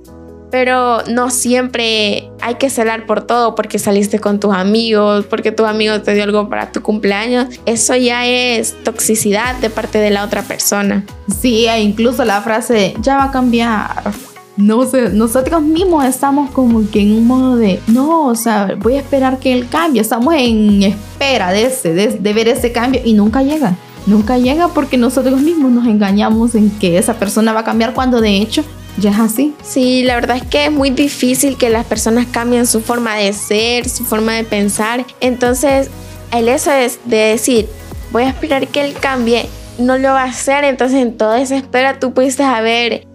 Pero 0.52 1.04
no 1.08 1.30
siempre 1.30 2.30
hay 2.42 2.56
que 2.56 2.70
celar 2.70 3.06
por 3.06 3.22
todo 3.22 3.56
porque 3.56 3.80
saliste 3.80 4.20
con 4.20 4.40
tus 4.40 4.54
amigos, 4.54 5.26
porque 5.28 5.52
tu 5.52 5.66
amigo 5.66 6.02
te 6.02 6.14
dio 6.14 6.24
algo 6.24 6.50
para 6.50 6.72
tu 6.72 6.82
cumpleaños. 6.82 7.48
Eso 7.66 7.96
ya 7.96 8.28
es 8.28 8.76
toxicidad 8.84 9.56
de 9.56 9.70
parte 9.70 9.98
de 9.98 10.12
la 10.12 10.26
otra 10.26 10.44
persona. 10.44 11.06
Sí, 11.42 11.68
e 11.68 11.82
incluso 11.82 12.26
la 12.26 12.42
frase 12.42 12.94
ya 13.02 13.18
va 13.18 13.24
a 13.26 13.32
cambiar. 13.32 14.12
No 14.58 14.84
sé, 14.84 15.10
nosotros 15.10 15.62
mismos 15.62 16.04
estamos 16.04 16.52
como 16.52 16.88
que 16.92 17.02
en 17.02 17.14
un 17.14 17.26
modo 17.26 17.56
de, 17.56 17.80
no, 17.88 18.28
o 18.28 18.36
sea, 18.36 18.76
voy 18.78 18.96
a 18.96 19.00
esperar 19.00 19.40
que 19.40 19.54
él 19.54 19.68
cambie. 19.70 20.02
Estamos 20.02 20.34
en 20.36 20.84
espera 20.84 21.52
de, 21.54 21.64
ese, 21.68 21.94
de 21.94 22.34
ver 22.34 22.50
ese 22.50 22.74
cambio 22.74 23.02
y 23.04 23.14
nunca 23.14 23.42
llega 23.42 23.76
nunca 24.08 24.38
llega 24.38 24.68
porque 24.70 24.98
nosotros 24.98 25.42
mismos 25.42 25.72
nos 25.72 25.86
engañamos 25.86 26.56
en 26.56 26.72
que 26.72 26.98
esa 26.98 27.16
persona 27.16 27.54
va 27.54 27.62
a 27.62 27.64
cambiar 27.64 27.94
cuando 27.94 28.20
de 28.20 28.38
hecho 28.38 28.64
ya 28.98 29.12
es 29.12 29.20
así. 29.20 29.54
Sí, 29.64 30.04
la 30.04 30.16
verdad 30.16 30.38
es 30.38 30.44
que 30.44 30.66
es 30.66 30.72
muy 30.72 30.90
difícil 30.90 31.58
que 31.58 31.70
las 31.70 31.86
personas 31.86 32.28
cambien 32.32 32.68
su 32.68 32.82
forma 32.82 33.16
de 33.16 33.34
ser, 33.34 33.88
su 33.90 34.04
forma 34.06 34.34
de 34.34 34.44
pensar. 34.44 35.06
Entonces, 35.20 35.90
el 36.32 36.48
eso 36.48 36.72
es 36.72 37.00
de 37.06 37.18
decir, 37.18 37.68
voy 38.12 38.24
a 38.24 38.30
esperar 38.30 38.68
que 38.68 38.82
él 38.84 38.94
cambie, 38.94 39.48
no 39.78 39.98
lo 39.98 40.10
va 40.10 40.24
a 40.24 40.26
hacer. 40.26 40.64
Entonces, 40.64 41.00
en 41.00 41.18
toda 41.18 41.42
esa 41.42 41.56
espera, 41.56 42.00
tú 42.00 42.14
pudiste 42.14 42.44
haber 42.44 43.08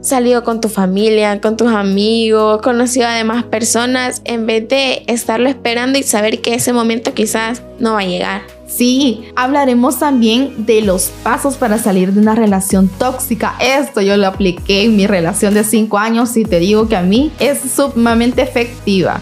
salido 0.00 0.44
con 0.44 0.60
tu 0.60 0.68
familia, 0.68 1.40
con 1.40 1.56
tus 1.56 1.68
amigos, 1.72 2.62
conocido 2.62 3.06
a 3.06 3.14
demás 3.14 3.44
personas, 3.44 4.22
en 4.24 4.46
vez 4.46 4.68
de 4.68 5.04
estarlo 5.06 5.48
esperando 5.48 5.98
y 5.98 6.02
saber 6.02 6.40
que 6.40 6.54
ese 6.54 6.72
momento 6.72 7.12
quizás 7.14 7.62
no 7.78 7.94
va 7.94 8.00
a 8.00 8.06
llegar. 8.06 8.42
Sí, 8.74 9.24
hablaremos 9.36 9.98
también 9.98 10.64
de 10.64 10.80
los 10.80 11.10
pasos 11.22 11.56
para 11.56 11.78
salir 11.78 12.12
de 12.12 12.20
una 12.20 12.34
relación 12.34 12.88
tóxica. 12.88 13.54
Esto 13.60 14.00
yo 14.00 14.16
lo 14.16 14.28
apliqué 14.28 14.84
en 14.84 14.96
mi 14.96 15.06
relación 15.06 15.54
de 15.54 15.64
5 15.64 15.98
años 15.98 16.36
y 16.36 16.44
te 16.44 16.60
digo 16.60 16.88
que 16.88 16.96
a 16.96 17.02
mí 17.02 17.32
es 17.40 17.58
sumamente 17.74 18.42
efectiva. 18.42 19.20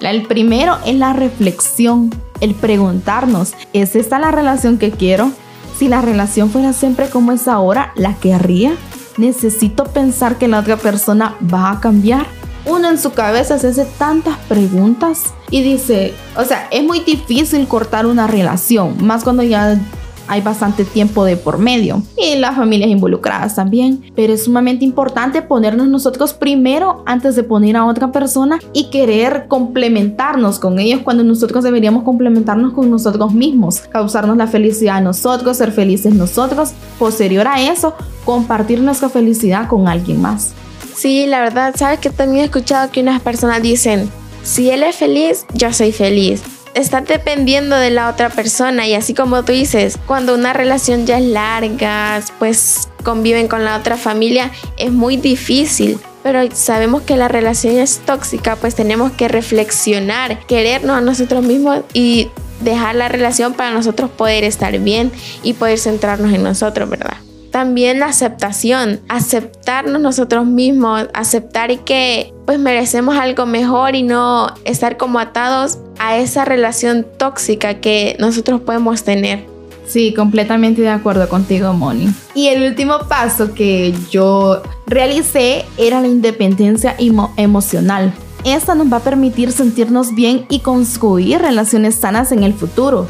El 0.00 0.22
primero 0.22 0.76
es 0.84 0.96
la 0.96 1.12
reflexión, 1.12 2.14
el 2.40 2.54
preguntarnos, 2.54 3.54
¿es 3.72 3.96
esta 3.96 4.18
la 4.18 4.30
relación 4.30 4.78
que 4.78 4.90
quiero? 4.90 5.32
Si 5.78 5.88
la 5.88 6.02
relación 6.02 6.50
fuera 6.50 6.72
siempre 6.72 7.08
como 7.08 7.32
es 7.32 7.48
ahora, 7.48 7.92
¿la 7.96 8.14
querría? 8.14 8.76
necesito 9.18 9.84
pensar 9.84 10.38
que 10.38 10.48
la 10.48 10.60
otra 10.60 10.76
persona 10.76 11.36
va 11.52 11.72
a 11.72 11.80
cambiar. 11.80 12.26
Uno 12.68 12.90
en 12.90 12.98
su 12.98 13.12
cabeza 13.12 13.58
se 13.58 13.68
hace 13.68 13.86
tantas 13.98 14.36
preguntas 14.46 15.32
y 15.50 15.62
dice, 15.62 16.12
o 16.36 16.44
sea, 16.44 16.68
es 16.70 16.84
muy 16.84 17.00
difícil 17.00 17.66
cortar 17.66 18.04
una 18.04 18.26
relación, 18.26 19.02
más 19.06 19.24
cuando 19.24 19.42
ya 19.42 19.80
hay 20.26 20.42
bastante 20.42 20.84
tiempo 20.84 21.24
de 21.24 21.38
por 21.38 21.56
medio 21.56 22.02
y 22.18 22.36
las 22.36 22.56
familias 22.56 22.90
involucradas 22.90 23.54
también. 23.54 24.02
Pero 24.14 24.34
es 24.34 24.44
sumamente 24.44 24.84
importante 24.84 25.40
ponernos 25.40 25.88
nosotros 25.88 26.34
primero 26.34 27.02
antes 27.06 27.36
de 27.36 27.42
poner 27.42 27.74
a 27.78 27.86
otra 27.86 28.12
persona 28.12 28.58
y 28.74 28.90
querer 28.90 29.46
complementarnos 29.48 30.58
con 30.58 30.78
ellos 30.78 31.00
cuando 31.02 31.24
nosotros 31.24 31.64
deberíamos 31.64 32.02
complementarnos 32.02 32.74
con 32.74 32.90
nosotros 32.90 33.32
mismos, 33.32 33.80
causarnos 33.80 34.36
la 34.36 34.46
felicidad 34.46 34.98
a 34.98 35.00
nosotros, 35.00 35.56
ser 35.56 35.72
felices 35.72 36.14
nosotros. 36.14 36.72
Posterior 36.98 37.48
a 37.48 37.62
eso, 37.62 37.94
compartir 38.26 38.82
nuestra 38.82 39.08
felicidad 39.08 39.68
con 39.68 39.88
alguien 39.88 40.20
más. 40.20 40.52
Sí, 40.98 41.26
la 41.28 41.38
verdad, 41.38 41.76
sabes 41.76 42.00
que 42.00 42.10
también 42.10 42.42
he 42.42 42.44
escuchado 42.46 42.90
que 42.90 43.02
unas 43.02 43.22
personas 43.22 43.62
dicen, 43.62 44.10
si 44.42 44.68
él 44.68 44.82
es 44.82 44.96
feliz, 44.96 45.46
yo 45.54 45.72
soy 45.72 45.92
feliz. 45.92 46.42
Estar 46.74 47.06
dependiendo 47.06 47.76
de 47.76 47.90
la 47.90 48.10
otra 48.10 48.30
persona 48.30 48.84
y 48.84 48.94
así 48.94 49.14
como 49.14 49.44
tú 49.44 49.52
dices, 49.52 49.96
cuando 50.06 50.34
una 50.34 50.54
relación 50.54 51.06
ya 51.06 51.18
es 51.18 51.24
larga, 51.24 52.20
pues 52.40 52.88
conviven 53.04 53.46
con 53.46 53.64
la 53.64 53.76
otra 53.76 53.96
familia, 53.96 54.50
es 54.76 54.90
muy 54.90 55.16
difícil. 55.16 56.00
Pero 56.24 56.40
sabemos 56.52 57.02
que 57.02 57.16
la 57.16 57.28
relación 57.28 57.78
es 57.78 58.00
tóxica, 58.04 58.56
pues 58.56 58.74
tenemos 58.74 59.12
que 59.12 59.28
reflexionar, 59.28 60.44
querernos 60.48 60.96
a 60.96 61.00
nosotros 61.00 61.44
mismos 61.44 61.82
y 61.92 62.28
dejar 62.58 62.96
la 62.96 63.06
relación 63.08 63.54
para 63.54 63.70
nosotros 63.70 64.10
poder 64.10 64.42
estar 64.42 64.76
bien 64.80 65.12
y 65.44 65.52
poder 65.52 65.78
centrarnos 65.78 66.32
en 66.32 66.42
nosotros, 66.42 66.90
¿verdad? 66.90 67.18
También 67.50 67.98
la 67.98 68.06
aceptación, 68.06 69.00
aceptarnos 69.08 70.00
nosotros 70.00 70.46
mismos, 70.46 71.08
aceptar 71.14 71.84
que 71.84 72.32
pues 72.46 72.58
merecemos 72.58 73.16
algo 73.16 73.46
mejor 73.46 73.94
y 73.94 74.02
no 74.02 74.54
estar 74.64 74.96
como 74.96 75.18
atados 75.18 75.78
a 75.98 76.18
esa 76.18 76.44
relación 76.44 77.06
tóxica 77.18 77.80
que 77.80 78.16
nosotros 78.18 78.60
podemos 78.60 79.02
tener. 79.02 79.46
Sí, 79.86 80.12
completamente 80.12 80.82
de 80.82 80.90
acuerdo 80.90 81.28
contigo, 81.28 81.72
Moni. 81.72 82.10
Y 82.34 82.48
el 82.48 82.62
último 82.68 82.98
paso 83.08 83.54
que 83.54 83.94
yo 84.10 84.62
realicé 84.86 85.64
era 85.78 86.02
la 86.02 86.08
independencia 86.08 86.94
emocional. 87.36 88.12
Esta 88.44 88.74
nos 88.74 88.92
va 88.92 88.98
a 88.98 89.00
permitir 89.00 89.50
sentirnos 89.50 90.14
bien 90.14 90.44
y 90.50 90.60
construir 90.60 91.40
relaciones 91.40 91.94
sanas 91.94 92.32
en 92.32 92.42
el 92.42 92.52
futuro. 92.52 93.08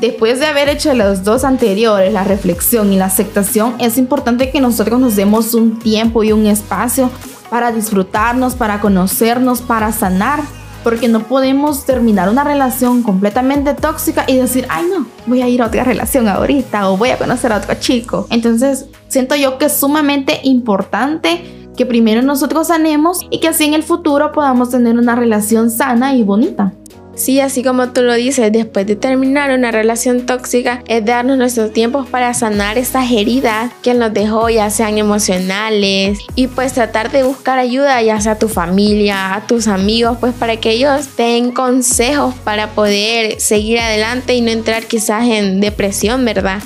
Después 0.00 0.38
de 0.38 0.46
haber 0.46 0.68
hecho 0.68 0.94
los 0.94 1.24
dos 1.24 1.42
anteriores, 1.42 2.12
la 2.12 2.22
reflexión 2.22 2.92
y 2.92 2.96
la 2.96 3.06
aceptación, 3.06 3.74
es 3.80 3.98
importante 3.98 4.50
que 4.50 4.60
nosotros 4.60 5.00
nos 5.00 5.16
demos 5.16 5.54
un 5.54 5.80
tiempo 5.80 6.22
y 6.22 6.30
un 6.30 6.46
espacio 6.46 7.10
para 7.50 7.72
disfrutarnos, 7.72 8.54
para 8.54 8.80
conocernos, 8.80 9.60
para 9.60 9.90
sanar. 9.90 10.40
Porque 10.84 11.08
no 11.08 11.24
podemos 11.24 11.84
terminar 11.84 12.28
una 12.28 12.44
relación 12.44 13.02
completamente 13.02 13.74
tóxica 13.74 14.24
y 14.28 14.36
decir, 14.36 14.66
ay 14.68 14.86
no, 14.88 15.06
voy 15.26 15.42
a 15.42 15.48
ir 15.48 15.60
a 15.60 15.66
otra 15.66 15.82
relación 15.82 16.28
ahorita 16.28 16.88
o 16.90 16.96
voy 16.96 17.10
a 17.10 17.18
conocer 17.18 17.52
a 17.52 17.56
otro 17.56 17.74
chico. 17.74 18.28
Entonces, 18.30 18.86
siento 19.08 19.34
yo 19.34 19.58
que 19.58 19.64
es 19.64 19.76
sumamente 19.76 20.40
importante 20.44 21.70
que 21.76 21.84
primero 21.84 22.22
nosotros 22.22 22.68
sanemos 22.68 23.26
y 23.30 23.40
que 23.40 23.48
así 23.48 23.64
en 23.64 23.74
el 23.74 23.82
futuro 23.82 24.30
podamos 24.30 24.70
tener 24.70 24.96
una 24.96 25.16
relación 25.16 25.70
sana 25.70 26.14
y 26.14 26.22
bonita. 26.22 26.72
Sí, 27.18 27.40
así 27.40 27.64
como 27.64 27.88
tú 27.88 28.02
lo 28.02 28.14
dices, 28.14 28.52
después 28.52 28.86
de 28.86 28.94
terminar 28.94 29.50
una 29.50 29.72
relación 29.72 30.24
tóxica 30.24 30.84
es 30.86 31.04
darnos 31.04 31.36
nuestros 31.36 31.72
tiempos 31.72 32.08
para 32.08 32.32
sanar 32.32 32.78
estas 32.78 33.10
heridas 33.10 33.72
que 33.82 33.92
nos 33.92 34.14
dejó, 34.14 34.48
ya 34.48 34.70
sean 34.70 34.98
emocionales, 34.98 36.20
y 36.36 36.46
pues 36.46 36.74
tratar 36.74 37.10
de 37.10 37.24
buscar 37.24 37.58
ayuda, 37.58 38.00
ya 38.02 38.20
sea 38.20 38.32
a 38.32 38.38
tu 38.38 38.48
familia, 38.48 39.34
a 39.34 39.46
tus 39.48 39.66
amigos, 39.66 40.16
pues 40.20 40.32
para 40.32 40.58
que 40.58 40.70
ellos 40.70 41.16
den 41.16 41.50
consejos 41.50 42.36
para 42.44 42.68
poder 42.68 43.40
seguir 43.40 43.80
adelante 43.80 44.36
y 44.36 44.40
no 44.40 44.52
entrar 44.52 44.86
quizás 44.86 45.24
en 45.24 45.60
depresión, 45.60 46.24
¿verdad? 46.24 46.62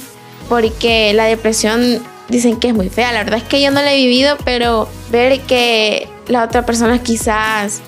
Porque 0.51 1.15
la 1.15 1.25
depresión 1.25 2.03
dicen 2.29 2.61
que 2.61 2.69
es 2.69 2.75
muy 2.75 2.91
fea, 2.91 3.11
la 3.13 3.25
verdad 3.25 3.39
es 3.39 3.45
que 3.45 3.63
yo 3.63 3.71
no 3.71 3.81
la 3.81 3.95
he 3.95 3.97
vivido, 3.97 4.37
pero 4.45 4.87
ver 5.11 5.41
que 5.41 6.09
la 6.29 6.45
otra 6.45 6.67
persona 6.67 7.03
quizás 7.03 7.81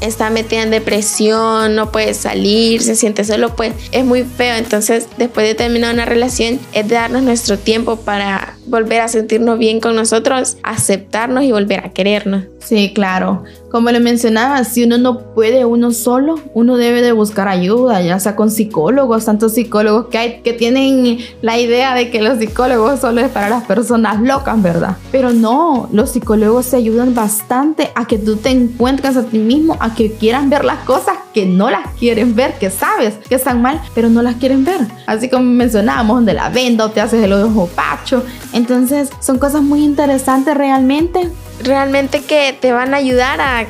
está 0.00 0.30
metida 0.30 0.62
en 0.62 0.70
depresión, 0.70 1.74
no 1.74 1.92
puede 1.92 2.14
salir, 2.14 2.82
se 2.82 2.96
siente 2.96 3.24
solo, 3.24 3.54
pues 3.56 3.74
es 3.92 4.04
muy 4.04 4.24
feo. 4.24 4.56
Entonces, 4.56 5.06
después 5.16 5.46
de 5.46 5.54
terminar 5.54 5.94
una 5.94 6.04
relación, 6.04 6.60
es 6.72 6.88
darnos 6.88 7.22
nuestro 7.22 7.58
tiempo 7.58 7.96
para 7.96 8.56
volver 8.70 9.00
a 9.00 9.08
sentirnos 9.08 9.58
bien 9.58 9.80
con 9.80 9.96
nosotros, 9.96 10.56
aceptarnos 10.62 11.44
y 11.44 11.52
volver 11.52 11.80
a 11.80 11.90
querernos. 11.90 12.44
Sí, 12.60 12.92
claro. 12.94 13.44
Como 13.70 13.90
le 13.90 14.00
mencionaba, 14.00 14.62
si 14.64 14.84
uno 14.84 14.98
no 14.98 15.34
puede 15.34 15.64
uno 15.64 15.92
solo, 15.92 16.40
uno 16.54 16.76
debe 16.76 17.02
de 17.02 17.12
buscar 17.12 17.48
ayuda, 17.48 18.02
ya 18.02 18.18
sea 18.20 18.36
con 18.36 18.50
psicólogos, 18.50 19.24
tantos 19.24 19.54
psicólogos 19.54 20.06
que 20.06 20.18
hay 20.18 20.40
que 20.42 20.52
tienen 20.52 21.18
la 21.40 21.58
idea 21.58 21.94
de 21.94 22.10
que 22.10 22.20
los 22.20 22.38
psicólogos 22.38 23.00
solo 23.00 23.20
es 23.20 23.28
para 23.30 23.48
las 23.48 23.64
personas 23.64 24.20
locas, 24.20 24.60
¿verdad? 24.60 24.96
Pero 25.10 25.32
no, 25.32 25.88
los 25.92 26.10
psicólogos 26.10 26.70
te 26.70 26.76
ayudan 26.76 27.14
bastante 27.14 27.90
a 27.94 28.06
que 28.06 28.18
tú 28.18 28.36
te 28.36 28.50
encuentres 28.50 29.16
a 29.16 29.24
ti 29.24 29.38
mismo, 29.38 29.76
a 29.80 29.94
que 29.94 30.12
quieran 30.12 30.50
ver 30.50 30.64
las 30.64 30.78
cosas 30.80 31.16
que 31.32 31.46
no 31.46 31.70
las 31.70 31.86
quieren 31.98 32.34
ver, 32.34 32.58
que 32.58 32.70
sabes 32.70 33.14
que 33.28 33.36
están 33.36 33.62
mal, 33.62 33.80
pero 33.94 34.08
no 34.08 34.22
las 34.22 34.36
quieren 34.36 34.64
ver. 34.64 34.80
Así 35.06 35.28
como 35.28 35.44
mencionábamos, 35.44 36.16
donde 36.16 36.34
la 36.34 36.48
venda 36.48 36.86
o 36.86 36.90
te 36.90 37.00
haces 37.00 37.22
el 37.22 37.32
ojo 37.32 37.68
pacho. 37.74 38.24
Entonces, 38.60 39.08
son 39.20 39.38
cosas 39.38 39.62
muy 39.62 39.82
interesantes 39.82 40.54
realmente. 40.54 41.30
Realmente 41.62 42.20
que 42.20 42.54
te 42.60 42.72
van 42.72 42.92
a 42.92 42.98
ayudar 42.98 43.40
a 43.40 43.66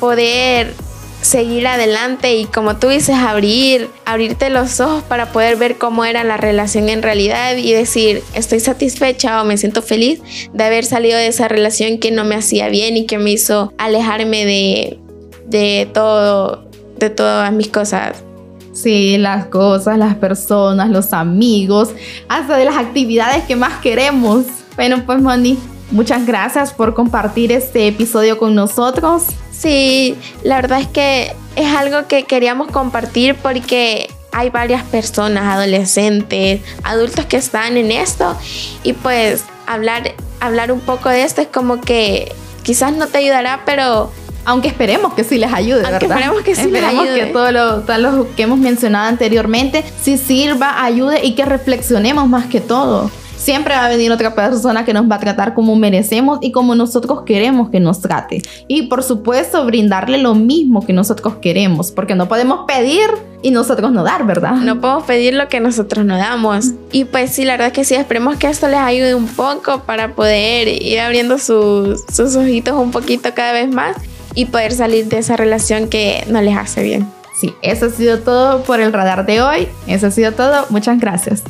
poder 0.00 0.74
seguir 1.20 1.64
adelante 1.68 2.34
y 2.34 2.46
como 2.46 2.76
tú 2.76 2.88
dices, 2.88 3.14
abrir, 3.14 3.88
abrirte 4.04 4.50
los 4.50 4.80
ojos 4.80 5.04
para 5.04 5.30
poder 5.30 5.54
ver 5.54 5.78
cómo 5.78 6.04
era 6.04 6.24
la 6.24 6.38
relación 6.38 6.88
en 6.88 7.02
realidad 7.02 7.56
y 7.56 7.72
decir, 7.72 8.24
estoy 8.34 8.58
satisfecha 8.58 9.40
o 9.40 9.44
me 9.44 9.56
siento 9.58 9.80
feliz 9.80 10.20
de 10.52 10.64
haber 10.64 10.84
salido 10.84 11.16
de 11.18 11.28
esa 11.28 11.46
relación 11.46 11.98
que 11.98 12.10
no 12.10 12.24
me 12.24 12.34
hacía 12.34 12.68
bien 12.68 12.96
y 12.96 13.06
que 13.06 13.18
me 13.18 13.30
hizo 13.30 13.72
alejarme 13.78 14.44
de, 14.44 14.98
de 15.46 15.88
todo, 15.94 16.68
de 16.98 17.10
todas 17.10 17.52
mis 17.52 17.68
cosas. 17.68 18.24
Sí, 18.82 19.16
las 19.16 19.46
cosas, 19.46 19.96
las 19.96 20.16
personas, 20.16 20.90
los 20.90 21.12
amigos, 21.12 21.90
hasta 22.28 22.56
de 22.56 22.64
las 22.64 22.76
actividades 22.76 23.44
que 23.44 23.54
más 23.54 23.80
queremos. 23.80 24.44
Bueno, 24.74 25.04
pues 25.06 25.22
Moni, 25.22 25.56
muchas 25.92 26.26
gracias 26.26 26.72
por 26.72 26.92
compartir 26.92 27.52
este 27.52 27.86
episodio 27.86 28.38
con 28.38 28.56
nosotros. 28.56 29.22
Sí, 29.52 30.16
la 30.42 30.56
verdad 30.56 30.80
es 30.80 30.88
que 30.88 31.32
es 31.54 31.72
algo 31.76 32.08
que 32.08 32.24
queríamos 32.24 32.72
compartir 32.72 33.36
porque 33.36 34.10
hay 34.32 34.50
varias 34.50 34.82
personas, 34.82 35.44
adolescentes, 35.44 36.60
adultos 36.82 37.26
que 37.26 37.36
están 37.36 37.76
en 37.76 37.92
esto 37.92 38.36
y 38.82 38.94
pues 38.94 39.44
hablar, 39.68 40.14
hablar 40.40 40.72
un 40.72 40.80
poco 40.80 41.08
de 41.08 41.22
esto 41.22 41.40
es 41.40 41.46
como 41.46 41.80
que 41.80 42.34
quizás 42.64 42.92
no 42.92 43.06
te 43.06 43.18
ayudará, 43.18 43.62
pero 43.64 44.10
aunque 44.44 44.68
esperemos 44.68 45.14
que 45.14 45.24
sí 45.24 45.38
les 45.38 45.52
ayude, 45.52 45.82
Aunque 45.84 46.06
¿verdad? 46.06 46.18
Esperemos 46.18 46.42
que 46.42 46.54
sí 46.54 46.70
les 46.70 46.82
ayude. 46.84 47.14
que 47.14 47.26
todo 47.26 47.52
lo, 47.52 47.80
todo 47.80 47.98
lo 47.98 48.34
que 48.34 48.42
hemos 48.42 48.58
mencionado 48.58 49.08
anteriormente 49.08 49.84
sí 50.00 50.18
sirva, 50.18 50.82
ayude 50.84 51.24
y 51.24 51.34
que 51.34 51.44
reflexionemos 51.44 52.28
más 52.28 52.46
que 52.46 52.60
todo. 52.60 53.10
Siempre 53.36 53.74
va 53.74 53.86
a 53.86 53.88
venir 53.88 54.12
otra 54.12 54.36
persona 54.36 54.84
que 54.84 54.94
nos 54.94 55.10
va 55.10 55.16
a 55.16 55.18
tratar 55.18 55.52
como 55.54 55.74
merecemos 55.74 56.38
y 56.42 56.52
como 56.52 56.76
nosotros 56.76 57.22
queremos 57.26 57.70
que 57.70 57.80
nos 57.80 58.00
trate. 58.00 58.40
Y 58.68 58.82
por 58.82 59.02
supuesto, 59.02 59.64
brindarle 59.64 60.18
lo 60.18 60.36
mismo 60.36 60.86
que 60.86 60.92
nosotros 60.92 61.36
queremos, 61.42 61.90
porque 61.90 62.14
no 62.14 62.28
podemos 62.28 62.60
pedir 62.68 63.10
y 63.42 63.50
nosotros 63.50 63.90
no 63.90 64.04
dar, 64.04 64.24
¿verdad? 64.24 64.52
No 64.52 64.80
podemos 64.80 65.02
pedir 65.04 65.34
lo 65.34 65.48
que 65.48 65.58
nosotros 65.58 66.04
no 66.04 66.16
damos. 66.16 66.66
Y 66.92 67.04
pues 67.04 67.32
sí, 67.32 67.44
la 67.44 67.54
verdad 67.54 67.68
es 67.68 67.72
que 67.72 67.84
sí, 67.84 67.96
esperemos 67.96 68.36
que 68.36 68.46
esto 68.46 68.68
les 68.68 68.78
ayude 68.78 69.16
un 69.16 69.26
poco 69.26 69.80
para 69.80 70.14
poder 70.14 70.68
ir 70.68 71.00
abriendo 71.00 71.38
sus, 71.38 72.04
sus 72.12 72.36
ojitos 72.36 72.74
un 72.74 72.92
poquito 72.92 73.34
cada 73.34 73.52
vez 73.52 73.68
más 73.68 73.96
y 74.34 74.46
poder 74.46 74.72
salir 74.72 75.06
de 75.06 75.18
esa 75.18 75.36
relación 75.36 75.88
que 75.88 76.24
no 76.28 76.40
les 76.40 76.56
hace 76.56 76.82
bien. 76.82 77.06
Sí, 77.38 77.54
eso 77.62 77.86
ha 77.86 77.90
sido 77.90 78.20
todo 78.20 78.62
por 78.62 78.80
el 78.80 78.92
radar 78.92 79.26
de 79.26 79.40
hoy. 79.42 79.68
Eso 79.86 80.06
ha 80.06 80.10
sido 80.10 80.32
todo. 80.32 80.66
Muchas 80.70 80.98
gracias. 81.00 81.42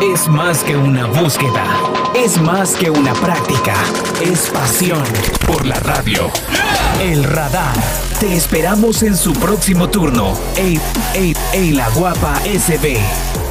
Es 0.00 0.28
más 0.28 0.64
que 0.64 0.76
una 0.76 1.06
búsqueda, 1.06 1.64
es 2.14 2.40
más 2.40 2.74
que 2.74 2.90
una 2.90 3.12
práctica, 3.12 3.74
es 4.20 4.48
pasión 4.48 5.02
por 5.46 5.64
la 5.66 5.76
radio. 5.80 6.30
El 7.00 7.22
radar. 7.22 7.74
Te 8.18 8.34
esperamos 8.34 9.02
en 9.02 9.16
su 9.16 9.32
próximo 9.34 9.88
turno. 9.88 10.36
8, 10.56 10.80
8 11.14 11.39
en 11.52 11.76
La 11.76 11.88
Guapa 11.90 12.40
SB. 12.44 13.49